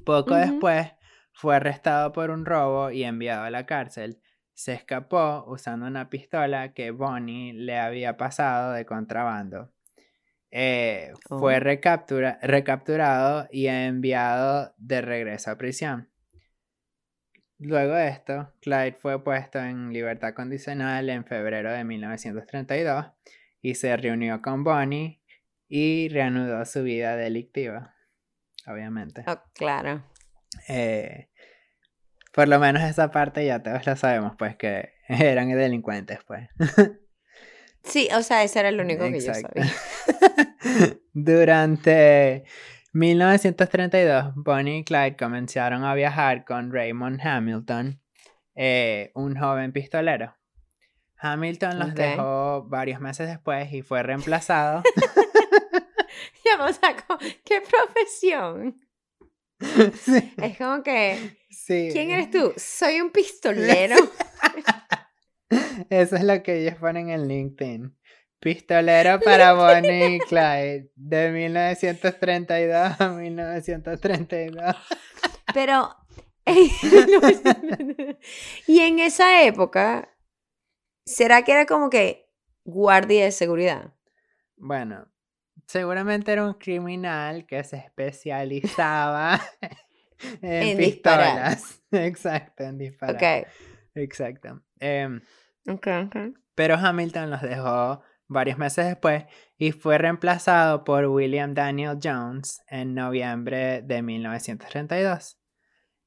[0.06, 0.92] Poco después
[1.34, 4.22] fue arrestado por un robo y enviado a la cárcel.
[4.54, 9.74] Se escapó usando una pistola que Bonnie le había pasado de contrabando.
[10.52, 11.60] eh, fue oh.
[11.60, 16.15] recapturado y enviado de regreso a prisión.
[17.58, 23.06] Luego de esto, Clyde fue puesto en libertad condicional en febrero de 1932
[23.62, 25.22] y se reunió con Bonnie
[25.68, 27.96] y reanudó su vida delictiva,
[28.68, 29.24] obviamente.
[29.28, 30.04] Oh, claro.
[30.68, 31.30] Eh,
[32.34, 36.50] por lo menos esa parte ya todos lo sabemos, pues que eran delincuentes, pues.
[37.84, 39.72] Sí, o sea, ese era el único que yo sabía.
[41.14, 42.44] Durante
[42.96, 48.02] 1932, Bonnie y Clyde comenzaron a viajar con Raymond Hamilton,
[48.56, 50.34] eh, un joven pistolero.
[51.18, 54.82] Hamilton los dejó varios meses después y fue reemplazado.
[56.46, 56.96] ya, o sea,
[57.44, 58.80] ¿qué profesión?
[60.42, 61.38] Es como que.
[61.68, 62.54] ¿Quién eres tú?
[62.56, 63.98] Soy un pistolero.
[65.90, 67.94] Eso es lo que ellos ponen en LinkedIn.
[68.40, 74.76] Pistolero para Bonnie y Clyde de 1932 a 1932.
[75.54, 75.96] Pero.
[78.68, 80.16] y en esa época,
[81.04, 82.30] ¿será que era como que
[82.64, 83.96] guardia de seguridad?
[84.56, 85.12] Bueno,
[85.66, 89.42] seguramente era un criminal que se especializaba
[90.42, 91.82] en, pistolas.
[91.92, 93.16] Exacto, en disparar.
[93.16, 93.48] Ok.
[93.96, 94.62] Exacto.
[94.80, 95.22] Em,
[96.54, 99.26] pero Hamilton los dejó varios meses después
[99.58, 105.40] y fue reemplazado por William Daniel Jones en noviembre de 1932.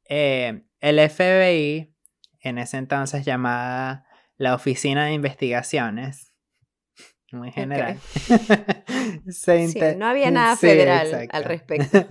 [0.09, 1.95] Eh, el FBI,
[2.41, 6.33] en ese entonces llamada la Oficina de Investigaciones,
[7.33, 7.99] muy general.
[9.97, 12.07] no había nada federal al respecto.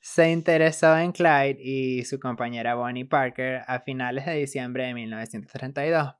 [0.00, 6.14] Se interesó en Clyde y su compañera Bonnie Parker a finales de diciembre de 1932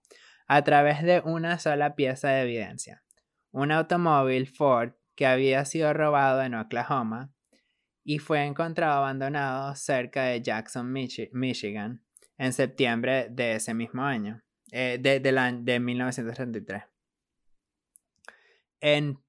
[0.49, 3.03] a través de una sola pieza de evidencia,
[3.57, 7.33] un automóvil Ford que había sido robado en Oklahoma
[8.05, 12.05] y fue encontrado abandonado cerca de Jackson, Michigan,
[12.37, 14.42] en septiembre de ese mismo año,
[14.73, 16.85] eh, de, de 1933.
[18.83, 19.25] En,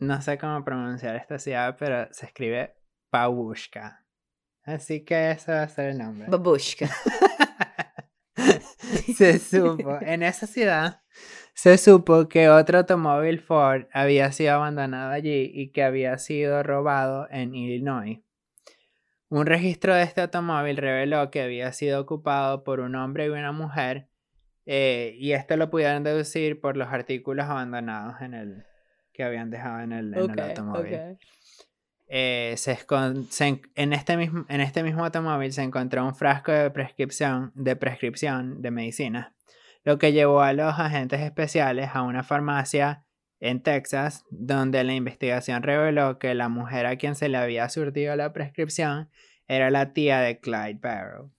[0.00, 2.74] no sé cómo pronunciar esta ciudad, pero se escribe
[3.12, 4.04] Babushka.
[4.64, 6.26] Así que ese va a ser el nombre.
[6.28, 6.90] Babushka.
[9.16, 11.01] se supo, en esa ciudad,
[11.54, 17.28] se supo que otro automóvil Ford había sido abandonado allí y que había sido robado
[17.30, 18.20] en Illinois.
[19.28, 23.52] Un registro de este automóvil reveló que había sido ocupado por un hombre y una
[23.52, 24.08] mujer,
[24.66, 28.66] eh, y esto lo pudieron deducir por los artículos abandonados en el
[29.12, 31.18] que habían dejado en el, automóvil.
[32.08, 32.78] Eh, se,
[33.74, 38.60] en, este mismo, en este mismo automóvil se encontró un frasco de prescripción de, prescripción
[38.60, 39.34] de medicina,
[39.84, 43.04] lo que llevó a los agentes especiales a una farmacia
[43.40, 48.14] en Texas, donde la investigación reveló que la mujer a quien se le había surtido
[48.14, 49.10] la prescripción
[49.48, 51.32] era la tía de Clyde Barrow.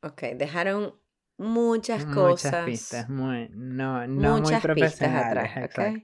[0.00, 0.94] Ok, dejaron
[1.36, 2.52] muchas, cosas.
[2.52, 5.56] Muchas pistas, muy, no, no muy profesionales.
[5.56, 5.94] Atrás,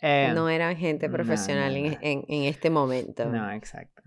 [0.00, 3.24] eh, no eran gente profesional En, este momento.
[3.26, 4.02] No, exacto.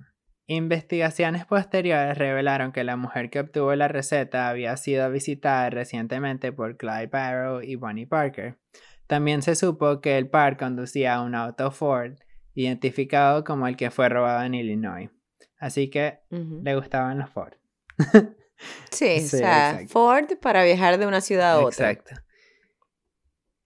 [0.54, 6.76] Investigaciones posteriores revelaron que la mujer que obtuvo la receta había sido visitada recientemente por
[6.76, 8.58] Clyde Barrow y Bonnie Parker.
[9.08, 12.16] También se supo que el par conducía un auto Ford,
[12.54, 15.10] identificado como el que fue robado en Illinois.
[15.58, 17.54] Así que le gustaban los Ford.
[18.92, 21.92] sí, o sea, Ford para viajar de una ciudad a otra.
[21.92, 22.22] Exacto.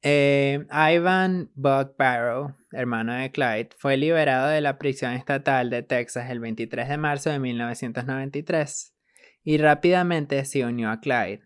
[0.04, 6.30] Eh, Ivan Buck Barrow, hermano de Clyde, fue liberado de la prisión estatal de Texas
[6.30, 8.96] el 23 de marzo de 1993
[9.44, 11.42] y rápidamente se unió a Clyde,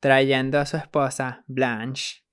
[0.00, 2.24] trayendo a su esposa Blanche,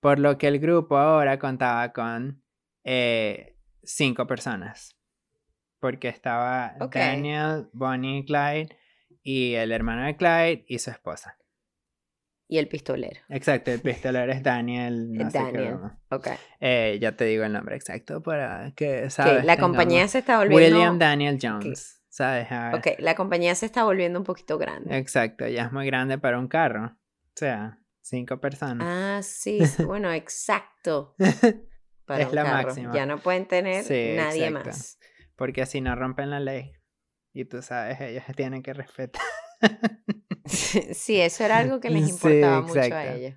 [0.00, 2.42] por lo que el grupo ahora contaba con
[2.84, 4.98] eh, cinco personas,
[5.80, 8.78] porque estaba Daniel, Bonnie y Clyde
[9.22, 11.36] y el hermano de Clyde y su esposa
[12.48, 13.20] y el pistolero.
[13.28, 15.08] Exacto, el pistolero es Daniel.
[15.12, 15.78] No Daniel.
[16.10, 16.28] ok.
[16.60, 19.44] Eh, ya te digo el nombre exacto para que sabes.
[19.44, 20.76] la compañía se está volviendo.
[20.76, 22.02] William Daniel Jones.
[22.08, 22.48] ¿Sabes?
[22.72, 24.96] Ok, la compañía se está volviendo un poquito grande.
[24.96, 26.86] Exacto, ya es muy grande para un carro.
[26.86, 28.86] O sea, cinco personas.
[28.88, 31.14] Ah, sí, bueno, exacto.
[32.06, 32.94] Para es la máxima.
[32.94, 33.84] Ya no pueden tener
[34.16, 34.98] nadie más.
[35.34, 36.72] Porque así no rompen la ley.
[37.34, 39.20] Y tú sabes, ellos tienen que respetar.
[40.46, 43.34] Sí, eso era algo que les importaba mucho a ellos.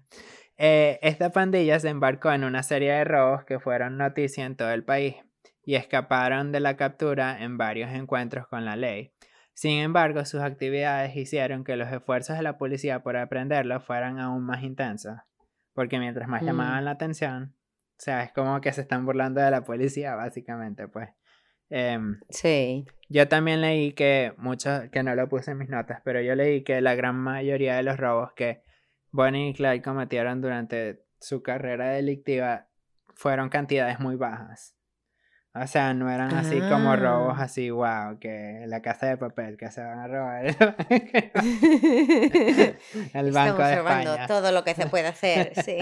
[0.58, 4.72] Eh, esta pandilla se embarcó en una serie de robos que fueron noticia en todo
[4.72, 5.16] el país
[5.64, 9.14] y escaparon de la captura en varios encuentros con la ley.
[9.54, 14.46] Sin embargo, sus actividades hicieron que los esfuerzos de la policía por aprenderlos fueran aún
[14.46, 15.18] más intensos,
[15.74, 16.46] porque mientras más mm.
[16.46, 17.56] llamaban la atención,
[17.98, 21.10] O sea, es como que se están burlando de la policía, básicamente, pues.
[21.70, 22.86] Em, sí.
[23.10, 26.64] Yo también leí que muchos, que no lo puse en mis notas, pero yo leí
[26.64, 28.62] que la gran mayoría de los robos que
[29.12, 32.68] Bonnie y Clyde cometieron durante su carrera delictiva
[33.16, 34.79] fueron cantidades muy bajas.
[35.56, 37.44] O sea, no eran así como robos ah.
[37.44, 40.46] así, wow, que la casa de papel que se van a robar.
[43.14, 44.28] el banco de España.
[44.28, 45.78] todo lo que se puede hacer, sí.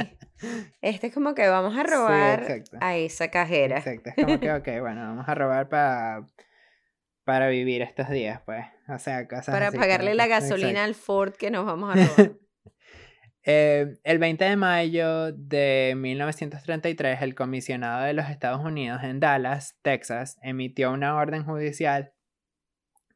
[0.82, 3.80] Este es como que vamos a robar a esa cajera.
[3.80, 6.26] Exacto, es como que, ok, bueno, vamos a robar para
[7.26, 8.66] para vivir estos días, pues.
[8.88, 12.38] O sea, cosas Para pagarle la gasolina al Ford que nos vamos a robar.
[13.50, 19.78] Eh, el 20 de mayo de 1933, el comisionado de los Estados Unidos en Dallas,
[19.82, 22.12] Texas, emitió una orden judicial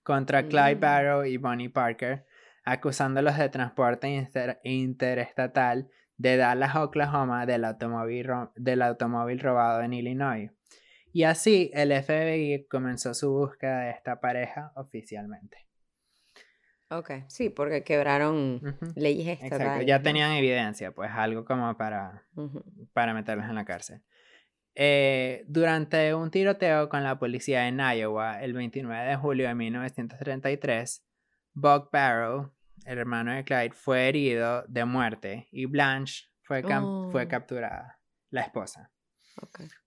[0.04, 0.80] contra Clyde mm.
[0.80, 2.26] Barrow y Bonnie Parker,
[2.64, 4.30] acusándolos de transporte
[4.64, 10.50] interestatal de Dallas, Oklahoma, del automóvil, del automóvil robado en Illinois.
[11.12, 15.71] Y así el FBI comenzó su búsqueda de esta pareja oficialmente.
[16.92, 18.62] Ok, sí, porque quebraron
[18.96, 19.62] leyes estatales.
[19.62, 22.26] Exacto, ya tenían evidencia, pues algo como para,
[22.92, 24.02] para meterlos en la cárcel.
[24.76, 31.06] Eh, durante un tiroteo con la policía en Iowa el 29 de julio de 1933,
[31.54, 32.52] Buck Barrow,
[32.86, 37.28] el hermano de Clyde, fue herido de muerte y Blanche fue, fue oh.
[37.30, 38.91] capturada, la esposa.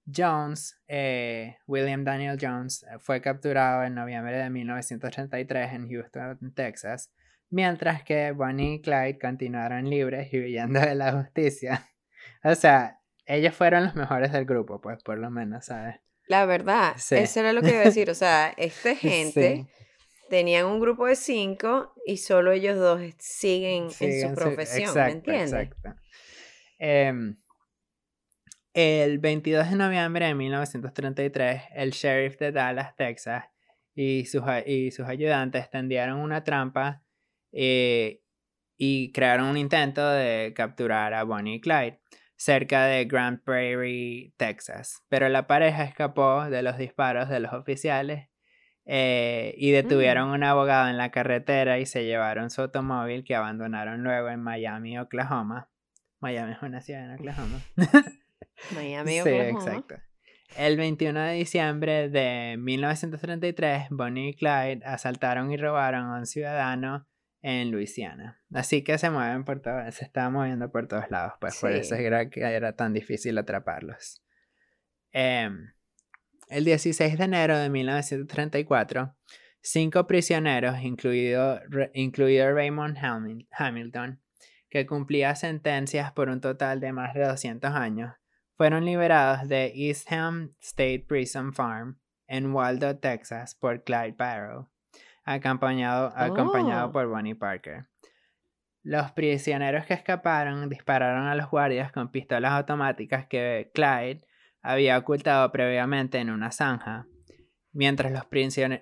[0.07, 7.11] Jones, eh, William Daniel Jones, eh, fue capturado en noviembre de 1933 en Houston, Texas,
[7.51, 11.89] mientras que Bonnie y Clyde continuaron libres y huyendo de la justicia.
[12.43, 15.97] O sea, ellos fueron los mejores del grupo, pues por lo menos, ¿sabes?
[16.27, 18.11] La verdad, eso era lo que iba a decir.
[18.11, 19.67] O sea, esta gente
[20.29, 25.53] tenían un grupo de cinco y solo ellos dos siguen, en su profesión, ¿me entiendes?
[25.53, 25.95] Exacto.
[26.79, 27.37] Em,
[28.75, 33.45] el 22 de noviembre de 1933, el sheriff de Dallas, Texas,
[33.95, 37.03] y sus, y sus ayudantes tendieron una trampa
[37.53, 38.21] eh,
[38.77, 42.01] y crearon un intento de capturar a Bonnie y Clyde
[42.37, 45.05] cerca de Grand Prairie, Texas.
[45.09, 48.29] Pero la pareja escapó de los disparos de los oficiales
[48.87, 50.35] eh, y detuvieron a mm.
[50.35, 54.99] un abogado en la carretera y se llevaron su automóvil que abandonaron luego en Miami,
[54.99, 55.71] Oklahoma.
[56.19, 57.61] Miami es una ciudad en Oklahoma.
[58.75, 59.97] Miami, Sí, exacto.
[60.57, 67.09] El 21 de diciembre de 1933, Bonnie y Clyde asaltaron y robaron a un ciudadano
[67.43, 68.41] en Luisiana.
[68.53, 71.95] Así que se mueven por todo, se estaban moviendo por todos lados, pues por eso
[71.97, 74.23] era que era tan difícil atraparlos.
[75.13, 75.73] Em,
[76.49, 79.15] el 16 de enero de 1934,
[79.61, 81.61] cinco prisioneros, incluido,
[81.95, 82.97] incluido Raymond
[83.51, 84.23] Hamilton,
[84.71, 88.15] que cumplía sentencias por un total de más de 200 años,
[88.57, 94.71] fueron liberados de Eastham State Prison Farm en Waldo, Texas, por Clyde Barrow,
[95.25, 96.93] acompañado, acompañado oh.
[96.93, 97.87] por Bonnie Parker.
[98.83, 104.27] Los prisioneros que escaparon dispararon a los guardias con pistolas automáticas que Clyde
[104.63, 107.07] había ocultado previamente en una zanja.
[107.73, 108.25] Mientras los,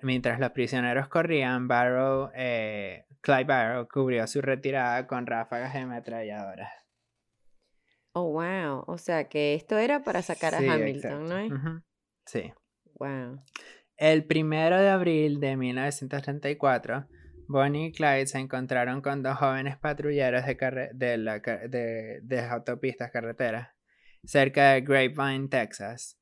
[0.01, 6.82] mientras los prisioneros corrían, Barrow, eh, Clyde Barrow cubrió su retirada con ráfagas de ametralladoras.
[8.13, 8.83] Oh, wow.
[8.87, 11.83] O sea que esto era para sacar a Hamilton, ¿no?
[12.25, 12.53] Sí.
[12.99, 13.43] Wow.
[13.97, 17.07] El primero de abril de 1934,
[17.47, 23.69] Bonnie y Clyde se encontraron con dos jóvenes patrulleros de, de, de, autopistas carreteras
[24.23, 26.19] cerca de Grapevine, Texas.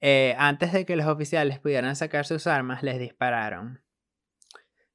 [0.00, 3.82] Eh, antes de que los oficiales pudieran sacar sus armas, les dispararon.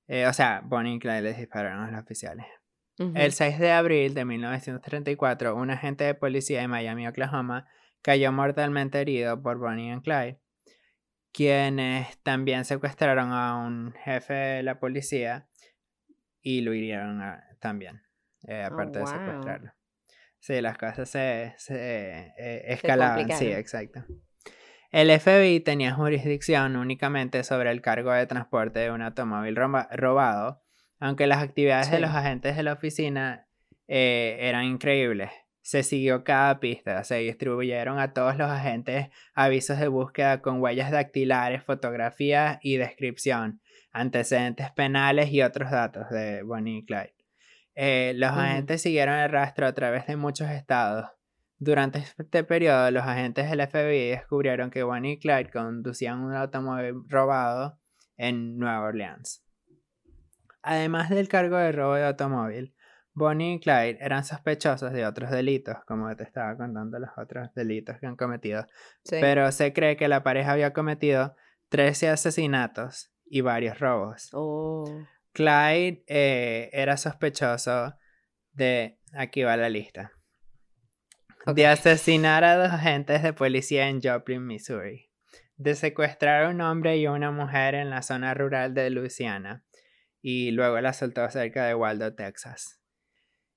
[0.08, 2.46] Eh, o sea, Bonnie y Clyde les dispararon a los oficiales.
[3.16, 7.68] El 6 de abril de 1934, un agente de policía de Miami, Oklahoma,
[8.02, 10.40] cayó mortalmente herido por Bonnie y Clyde,
[11.32, 15.48] quienes también secuestraron a un jefe de la policía
[16.42, 17.22] y lo hirieron
[17.60, 18.02] también,
[18.48, 19.72] eh, oh, aparte de secuestrarlo.
[20.40, 24.04] Sí, las cosas se, se eh, escalaban, sí, exacto.
[24.90, 30.61] El FBI tenía jurisdicción únicamente sobre el cargo de transporte de un automóvil robado
[31.02, 33.48] aunque las actividades de los agentes de la oficina
[33.88, 35.32] eh, eran increíbles.
[35.62, 40.92] Se siguió cada pista, se distribuyeron a todos los agentes avisos de búsqueda con huellas
[40.92, 47.16] dactilares, fotografías y descripción, antecedentes penales y otros datos de Bonnie y Clyde.
[47.74, 51.08] Eh, los agentes siguieron el rastro a través de muchos estados.
[51.58, 57.04] Durante este periodo, los agentes del FBI descubrieron que Bonnie y Clyde conducían un automóvil
[57.08, 57.80] robado
[58.18, 59.44] en Nueva Orleans.
[60.64, 62.76] Además del cargo de robo de automóvil,
[63.14, 67.98] Bonnie y Clyde eran sospechosos de otros delitos, como te estaba contando los otros delitos
[68.00, 68.66] que han cometido.
[69.10, 71.36] Pero se cree que la pareja había cometido
[71.70, 74.30] 13 asesinatos y varios robos.
[74.34, 74.86] Oh.
[75.34, 77.96] Clyde eh, era sospechoso
[78.52, 80.12] de, aquí va la lista,
[81.46, 85.10] de asesinar a dos agentes de policía en Joplin, Missouri,
[85.56, 89.64] de secuestrar a un hombre y una mujer en la zona rural de Louisiana
[90.22, 92.80] y luego la soltó cerca de Waldo, Texas.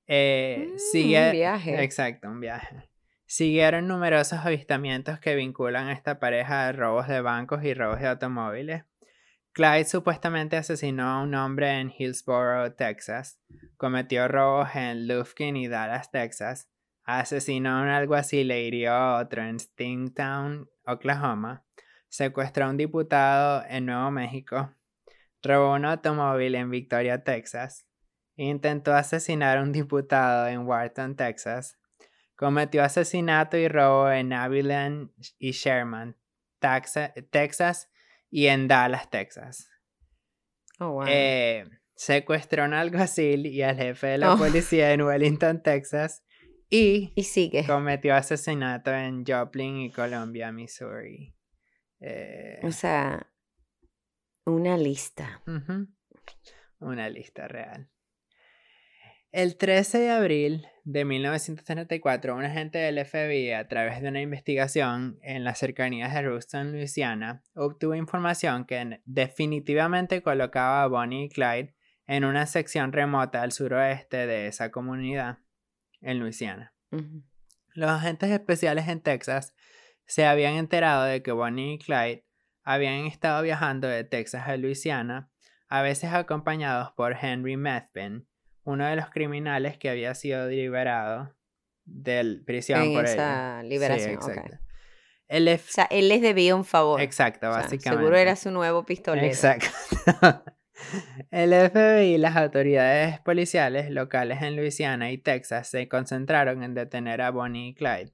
[0.07, 1.83] Eh, mm, sigue, un viaje.
[1.83, 2.89] Exacto, un viaje.
[3.27, 8.09] Siguieron numerosos avistamientos que vinculan a esta pareja de robos de bancos y robos de
[8.09, 8.85] automóviles.
[9.53, 13.41] Clyde supuestamente asesinó a un hombre en Hillsborough, Texas,
[13.77, 16.69] cometió robos en Lufkin y Dallas, Texas,
[17.05, 21.65] asesinó a un alguacil e hirió a otro en Stingtown, Oklahoma,
[22.09, 24.75] secuestró a un diputado en Nuevo México,
[25.45, 27.86] robó un automóvil en Victoria, Texas,
[28.36, 31.78] intentó asesinar a un diputado en Wharton, Texas,
[32.34, 36.16] cometió asesinato y robo en Abilene y Sherman,
[37.30, 37.90] Texas
[38.30, 39.68] y en Dallas, Texas.
[40.80, 44.38] Oh, eh, secuestró a un alguacil y al jefe de la oh.
[44.38, 46.24] policía en Wellington, Texas.
[46.70, 47.64] Y, sigue.
[47.66, 51.32] cometió asesinato en Joplin y Columbia, Missouri.
[52.01, 53.30] Eh, o sea,
[54.45, 55.42] una lista.
[56.78, 57.88] Una lista real.
[59.32, 65.18] El 13 de abril de 1934, un agente del FBI, a través de una investigación
[65.22, 71.74] en las cercanías de Ruston, Luisiana, obtuvo información que definitivamente colocaba a Bonnie y Clyde
[72.07, 75.38] en una sección remota al suroeste de esa comunidad,
[76.01, 76.72] en Luisiana.
[77.74, 79.53] Los agentes especiales en Texas
[80.07, 82.24] se habían enterado de que Bonnie y Clyde
[82.65, 85.31] habían estado viajando de Texas a Luisiana,
[85.69, 88.27] a veces acompañados por Henry Methvin,
[88.65, 91.35] uno de los criminales que había sido liberado
[91.85, 94.19] del prisión en por esa liberación.
[95.29, 97.01] Él o sea, él les debía un favor.
[97.01, 97.91] Exacto, básicamente.
[97.91, 99.27] seguro era su nuevo pistolero.
[99.27, 99.69] Exacto.
[101.31, 107.23] El FBI y las autoridades policiales locales en Luisiana y Texas se concentraron en detener
[107.23, 108.12] a Bonnie y Clyde.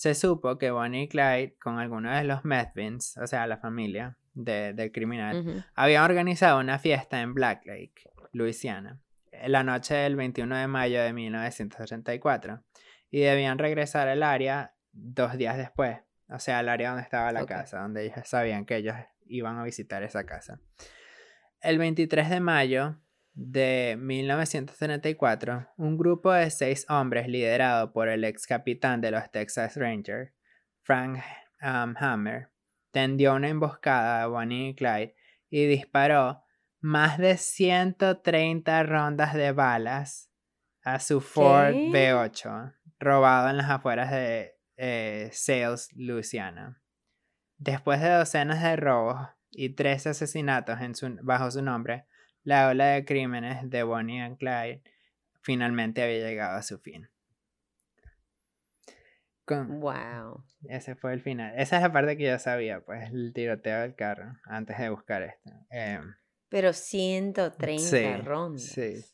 [0.00, 4.16] Se supo que Bonnie y Clyde, con algunos de los Methvins, o sea, la familia
[4.32, 8.98] del criminal, habían organizado una fiesta en Black Lake, Luisiana
[9.46, 12.62] la noche del 21 de mayo de 1934
[13.10, 15.98] y debían regresar al área dos días después,
[16.30, 18.96] o sea, al área donde estaba la casa, donde ellos sabían que ellos
[19.26, 20.60] iban a visitar esa casa.
[21.60, 22.96] El 23 de mayo
[23.42, 29.76] de 1934, un grupo de seis hombres liderado por el ex capitán de los Texas
[29.76, 30.30] Rangers,
[30.82, 31.20] Frank
[31.62, 32.50] um, Hammer,
[32.90, 35.14] tendió una emboscada a Bonnie y Clyde
[35.48, 36.42] y disparó
[36.80, 40.30] más de 130 rondas de balas
[40.84, 46.82] a su Ford B8, robado en las afueras de eh, Sales, Louisiana.
[47.56, 49.18] Después de docenas de robos
[49.50, 52.04] y tres asesinatos en su, bajo su nombre,
[52.42, 54.82] la ola de crímenes de Bonnie and Clyde
[55.42, 57.08] finalmente había llegado a su fin.
[59.48, 60.44] wow.
[60.68, 61.52] Ese fue el final.
[61.56, 65.22] Esa es la parte que yo sabía, pues, el tiroteo del carro, antes de buscar
[65.22, 65.50] esto.
[65.70, 66.14] Em,
[66.48, 68.62] pero 130 rondas.
[68.62, 69.04] Sí.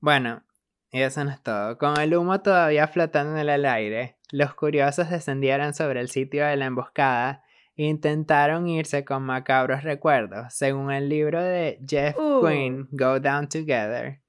[0.00, 0.44] Bueno,
[0.90, 1.78] y eso no es todo.
[1.78, 6.56] Con el humo todavía flotando en el aire, los curiosos descendieron sobre el sitio de
[6.56, 7.44] la emboscada
[7.84, 10.52] intentaron irse con macabros recuerdos.
[10.54, 12.44] Según el libro de Jeff uh.
[12.44, 14.20] Quinn, Go Down Together,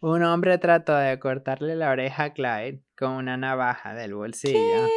[0.00, 4.88] un hombre trató de cortarle la oreja a Clyde con una navaja del bolsillo.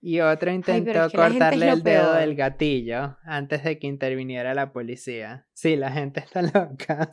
[0.00, 5.46] Y otro intentó cortarle el dedo del gatillo antes de que interviniera la policía.
[5.52, 7.12] Sí, la gente está loca.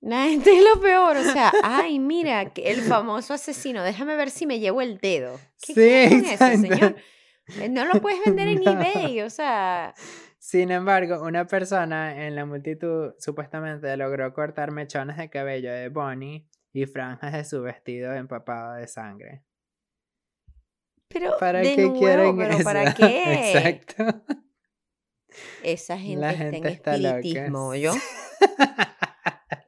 [0.00, 4.46] La gente es lo peor, o sea, ay, mira, el famoso asesino, déjame ver si
[4.46, 5.38] me llevo el dedo.
[5.60, 6.96] ¿Qué sí, eso, señor?
[7.60, 9.94] Eh, no lo puedes vender en eBay, o sea.
[10.38, 16.48] Sin embargo, una persona en la multitud supuestamente logró cortar mechones de cabello de Bonnie
[16.72, 19.44] y franjas de su vestido empapado de sangre.
[21.08, 22.64] Pero, ¿para qué quieren eso?
[22.64, 23.52] ¿Para qué?
[23.52, 24.22] Exacto.
[25.62, 27.92] Esa gente, La gente está, en espiritismo, ¿yo?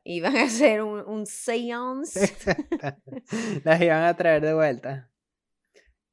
[0.04, 2.34] iban a hacer un, un seance.
[3.64, 5.10] Las iban a traer de vuelta.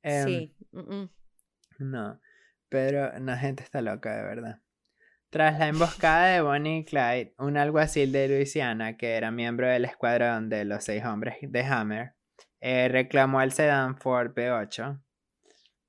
[0.03, 0.55] Em, sí.
[1.81, 2.21] No,
[2.69, 4.59] pero la gente está loca, de verdad.
[5.31, 9.85] Tras la emboscada de Bonnie y Clyde, un alguacil de Luisiana, que era miembro del
[9.85, 12.13] escuadrón de los seis hombres de Hammer,
[12.59, 15.01] eh, reclamó el sedán Ford B8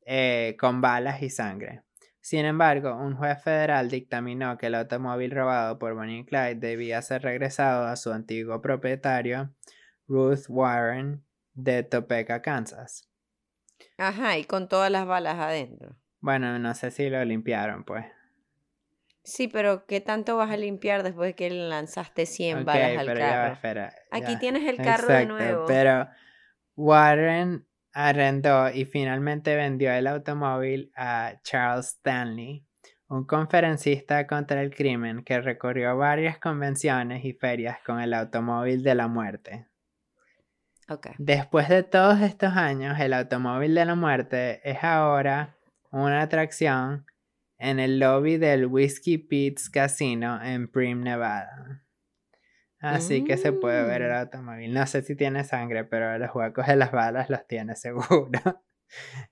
[0.06, 1.82] eh, con balas y sangre.
[2.22, 7.02] Sin embargo, un juez federal dictaminó que el automóvil robado por Bonnie y Clyde debía
[7.02, 9.52] ser regresado a su antiguo propietario,
[10.06, 11.22] Ruth Warren
[11.52, 13.11] de Topeka, Kansas.
[13.98, 15.96] Ajá, y con todas las balas adentro.
[16.20, 18.06] Bueno, no sé si lo limpiaron, pues.
[19.24, 23.58] Sí, pero ¿qué tanto vas a limpiar después de que lanzaste 100 balas al carro?
[24.10, 25.66] Aquí tienes el carro de nuevo.
[25.66, 26.08] Pero
[26.76, 32.64] Warren arrendó y finalmente vendió el automóvil a Charles Stanley,
[33.08, 38.94] un conferencista contra el crimen que recorrió varias convenciones y ferias con el automóvil de
[38.94, 39.68] la muerte.
[40.88, 41.12] Okay.
[41.18, 45.56] Después de todos estos años, el automóvil de la muerte es ahora
[45.90, 47.06] una atracción
[47.58, 51.82] en el lobby del Whiskey Pete's Casino en Prim, Nevada.
[52.80, 54.14] Así que se puede ver el mm.
[54.14, 54.74] automóvil.
[54.74, 58.28] No sé si tiene sangre, pero los huecos de las balas los tiene seguro.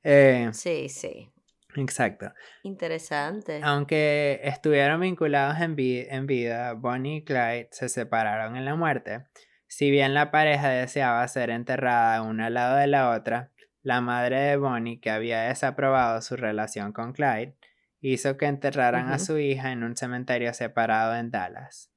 [0.02, 1.30] Eh, sí, sí.
[1.76, 2.32] Exacto.
[2.62, 3.60] Interesante.
[3.62, 9.26] Aunque estuvieron vinculados en, en vida, Bonnie y Clyde se separaron en la muerte.
[9.70, 13.52] Si bien la pareja deseaba ser enterrada una al lado de la otra,
[13.82, 17.56] la madre de Bonnie, que había desaprobado su relación con Clyde,
[18.00, 21.92] hizo que enterraran a su hija en un cementerio separado en Dallas.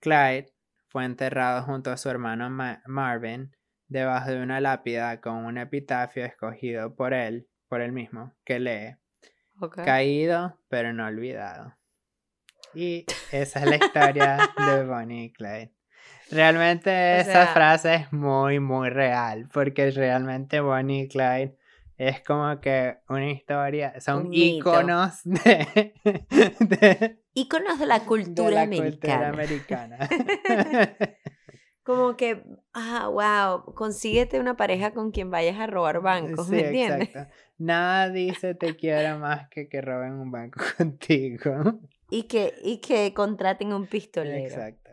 [0.00, 0.54] Clyde
[0.86, 2.48] fue enterrado junto a su hermano
[2.86, 3.54] Marvin
[3.88, 8.96] debajo de una lápida con un epitafio escogido por él, por él mismo, que lee
[9.84, 11.76] Caído pero no olvidado.
[12.72, 15.77] Y esa es la historia de Bonnie y Clyde.
[16.30, 21.56] Realmente esa frase es muy, muy real, porque realmente Bonnie y Clyde
[21.96, 25.92] es como que una historia, son íconos de,
[26.60, 29.98] de, Íconos de la cultura americana.
[31.82, 37.08] como que, ah, wow, consíguete una pareja con quien vayas a robar bancos, ¿me entiendes?
[37.08, 37.34] Exacto.
[37.58, 41.80] Nada dice te quiero más que que roben un banco contigo.
[42.10, 44.36] Y que, y que contraten un pistolero.
[44.36, 44.87] Exacto.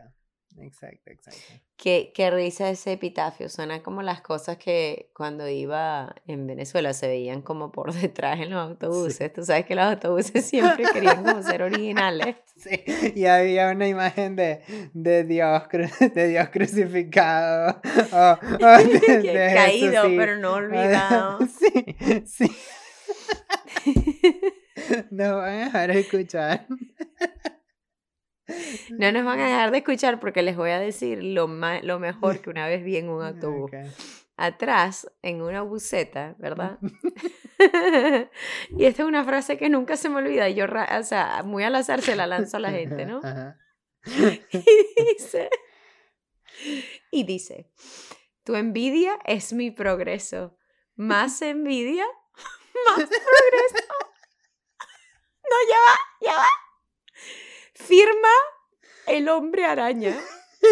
[0.60, 1.40] Exacto, exacto.
[1.76, 3.48] Qué, qué risa ese epitafio.
[3.48, 8.50] Suena como las cosas que cuando iba en Venezuela se veían como por detrás en
[8.50, 9.32] los autobuses.
[9.32, 12.36] Tú sabes que los autobuses siempre querían como ser originales.
[12.56, 12.82] Sí,
[13.14, 14.62] y había una imagen de,
[14.94, 15.62] de, Dios,
[16.14, 17.80] de Dios crucificado.
[18.58, 21.38] Caído, pero no olvidado.
[21.46, 21.96] Sí,
[22.26, 22.50] sí.
[25.10, 26.66] No van a dejar de escuchar.
[28.90, 32.40] No nos van a dejar de escuchar porque les voy a decir lo, lo mejor
[32.40, 33.70] que una vez vi en un autobús.
[34.38, 36.78] Atrás, en una buceta, ¿verdad?
[38.70, 40.50] y esta es una frase que nunca se me olvida.
[40.50, 43.22] Yo, o sea, muy al azar se la lanzo a la gente, ¿no?
[44.04, 45.48] y dice,
[47.10, 47.72] y dice,
[48.44, 50.58] tu envidia es mi progreso.
[50.96, 52.04] Más envidia,
[52.84, 53.88] más progreso.
[55.48, 56.65] No, ya va, ya va
[57.76, 58.28] firma
[59.06, 60.16] el hombre araña.
[60.62, 60.66] o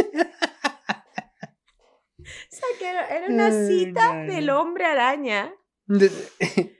[2.49, 5.55] sea, que era, una cita del hombre araña.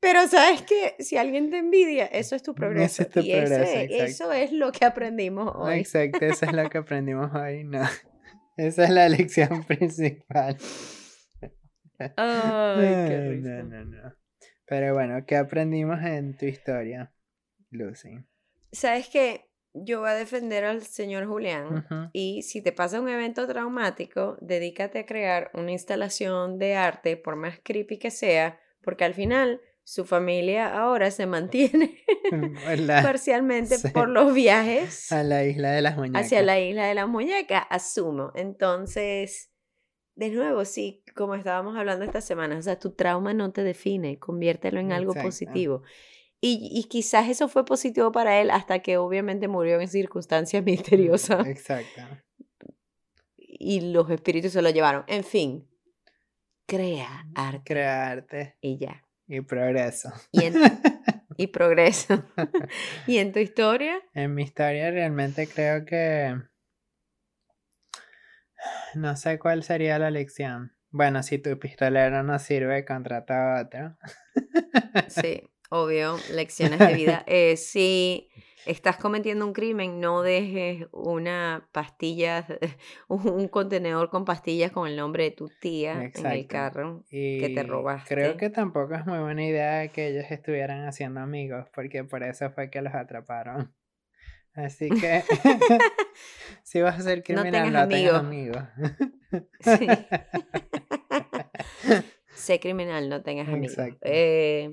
[0.00, 3.04] Pero sabes que si alguien te envidia, eso es tu progreso.
[3.16, 5.80] y eso es lo que aprendimos hoy.
[5.80, 7.64] Exacto, eso es lo que aprendimos hoy.
[7.64, 7.82] No.
[8.56, 10.56] Esa es la lección principal.
[11.98, 13.62] Ay, qué risa.
[13.62, 14.16] No, no, no.
[14.66, 17.12] Pero bueno, ¿qué aprendimos en tu historia,
[17.70, 18.18] Lucy?
[18.72, 23.46] Sabes que yo voy a defender al señor Julián y si te pasa un evento
[23.46, 29.14] traumático, dedícate a crear una instalación de arte, por más creepy que sea, porque al
[29.14, 31.98] final su familia ahora se mantiene
[33.02, 36.26] parcialmente por los viajes a la isla de las muñecas.
[36.26, 38.32] Hacia la isla de las muñecas, asumo.
[38.34, 39.50] Entonces,
[40.14, 44.18] de nuevo, sí, como estábamos hablando esta semana, o sea, tu trauma no te define,
[44.18, 45.82] conviértelo en algo positivo.
[46.42, 51.46] Y, y, quizás eso fue positivo para él hasta que obviamente murió en circunstancias misteriosas.
[51.46, 52.02] Exacto.
[53.36, 55.04] Y los espíritus se lo llevaron.
[55.06, 55.68] En fin,
[56.66, 57.62] crea arte.
[57.64, 58.56] Crea arte.
[58.62, 59.04] Y ya.
[59.26, 60.12] Y progreso.
[60.32, 60.40] Y,
[61.36, 62.24] y progreso.
[63.06, 64.00] ¿Y en tu historia?
[64.14, 66.36] En mi historia realmente creo que...
[68.94, 70.72] No sé cuál sería la lección.
[70.90, 73.96] Bueno, si tu pistolero no sirve, contrata otro.
[75.08, 75.49] Sí.
[75.70, 77.24] Obvio, lecciones de vida.
[77.26, 78.28] Eh, si
[78.66, 82.44] estás cometiendo un crimen, no dejes una pastilla,
[83.08, 87.62] un contenedor con pastillas con el nombre de tu tía en el carro que te
[87.62, 88.14] robaste.
[88.14, 92.50] Creo que tampoco es muy buena idea que ellos estuvieran haciendo amigos, porque por eso
[92.50, 93.72] fue que los atraparon.
[94.52, 95.22] Así que
[96.64, 98.14] si vas a ser criminal, no, amigos.
[98.18, 98.62] amigos.
[99.60, 99.86] sí.
[102.34, 103.76] sé criminal, no tengas amigos.
[104.00, 104.70] Eh,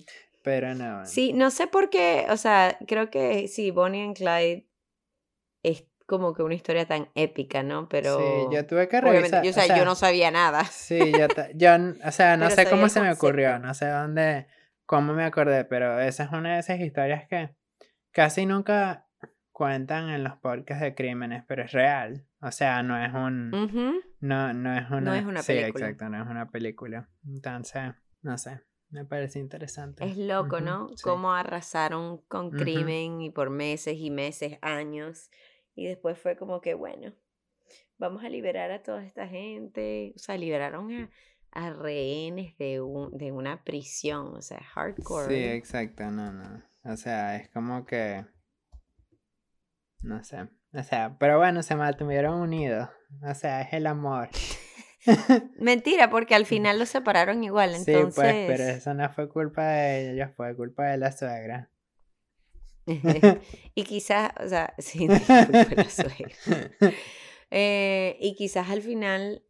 [0.48, 1.06] pero no.
[1.06, 4.66] Sí, no sé por qué, o sea, creo que sí, Bonnie and Clyde
[6.06, 7.90] como que una historia tan épica, ¿no?
[7.90, 8.18] Pero...
[8.18, 9.44] Sí, yo tuve que revisar.
[9.44, 10.64] Yo, o sea, yo no sabía nada.
[10.64, 11.72] Sí, yo, yo
[12.02, 14.48] o sea, no sé cómo se me ocurrió, no sé dónde,
[14.86, 17.54] cómo me acordé, pero esa es una de esas historias que
[18.12, 19.06] casi nunca
[19.52, 22.26] cuentan en los podcasts de crímenes, pero es real.
[22.40, 23.52] O sea, no es un...
[24.22, 25.02] no, no es una...
[25.02, 25.44] No es una película.
[25.44, 27.10] Sí, exacto, no es una película.
[27.26, 27.92] Entonces,
[28.22, 28.62] no sé.
[28.90, 30.06] Me parece interesante.
[30.06, 30.88] Es loco, ¿no?
[31.04, 35.30] Cómo arrasaron con crimen y por meses y meses, años.
[35.76, 37.14] Y después fue como que, bueno,
[37.98, 40.14] vamos a liberar a toda esta gente.
[40.16, 41.10] O sea, liberaron a,
[41.52, 44.36] a rehenes de, un, de una prisión.
[44.36, 45.28] O sea, hardcore.
[45.28, 46.64] Sí, exacto, no, no.
[46.84, 48.26] O sea, es como que...
[50.02, 50.48] No sé.
[50.74, 52.90] O sea, pero bueno, se mantuvieron unidos.
[53.22, 54.30] O sea, es el amor.
[55.60, 58.16] Mentira, porque al final los separaron igual, entonces...
[58.16, 61.70] Sí, pues, pero eso no fue culpa de ellos, fue culpa de la suegra.
[63.76, 66.32] y quizás, o sea, sí, de la suegra.
[67.52, 69.44] Eh, y quizás al final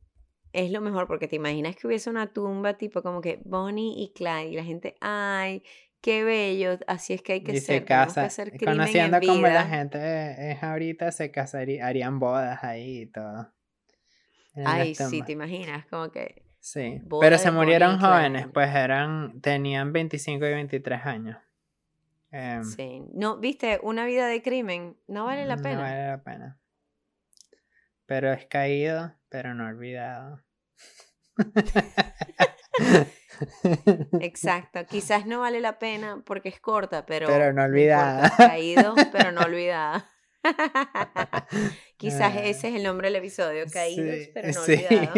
[0.54, 4.14] es lo mejor, porque te imaginas que hubiese una tumba tipo como que Bonnie y
[4.14, 5.64] Clyde, y la gente, ay,
[6.02, 8.30] qué bello, así es que hay que y ser, se casa,
[8.64, 13.52] conociendo como la gente es ahorita, se casarían, harían bodas ahí y todo.
[14.66, 16.44] Ay, sí, te imaginas, como que...
[16.60, 21.38] Sí, pero se murieron jóvenes, pues eran, tenían 25 y 23 años.
[22.32, 25.76] Em, sí, no, viste, una vida de crimen no vale la pena.
[25.76, 26.60] No vale la pena.
[28.06, 30.44] Pero es caído, pero no olvidado.
[34.20, 37.28] Exacto, quizás no vale la pena porque es corta, pero...
[37.28, 38.32] Pero no olvidada.
[38.36, 40.10] caído, pero no olvidada.
[41.98, 42.44] Quizás ah.
[42.44, 45.10] ese es el nombre del episodio, Caídos, pero no olvidados.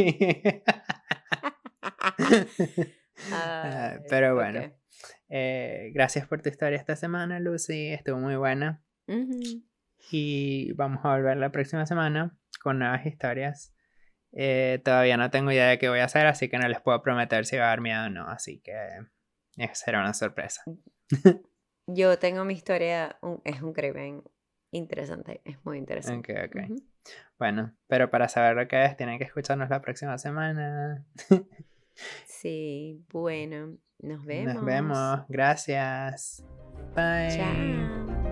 [3.34, 4.74] Ah, pero bueno,
[5.28, 7.90] eh, gracias por tu historia esta semana, Lucy.
[7.92, 8.82] Estuvo muy buena.
[10.10, 13.76] Y vamos a volver la próxima semana con nuevas historias.
[14.32, 17.02] Eh, todavía no tengo idea de qué voy a hacer, así que no les puedo
[17.02, 18.30] prometer si va a dar miedo o no.
[18.30, 18.74] Así que
[19.74, 20.64] será una sorpresa.
[21.88, 24.24] Yo tengo mi historia, es un crimen
[24.72, 26.46] interesante, es muy interesante.
[26.46, 26.82] Ok, ok.
[27.38, 31.06] Bueno, pero para saber lo que es, tienen que escucharnos la próxima semana.
[32.26, 34.56] sí, bueno, nos vemos.
[34.56, 36.44] Nos vemos, gracias.
[36.96, 37.38] Bye.
[37.38, 38.29] Chao.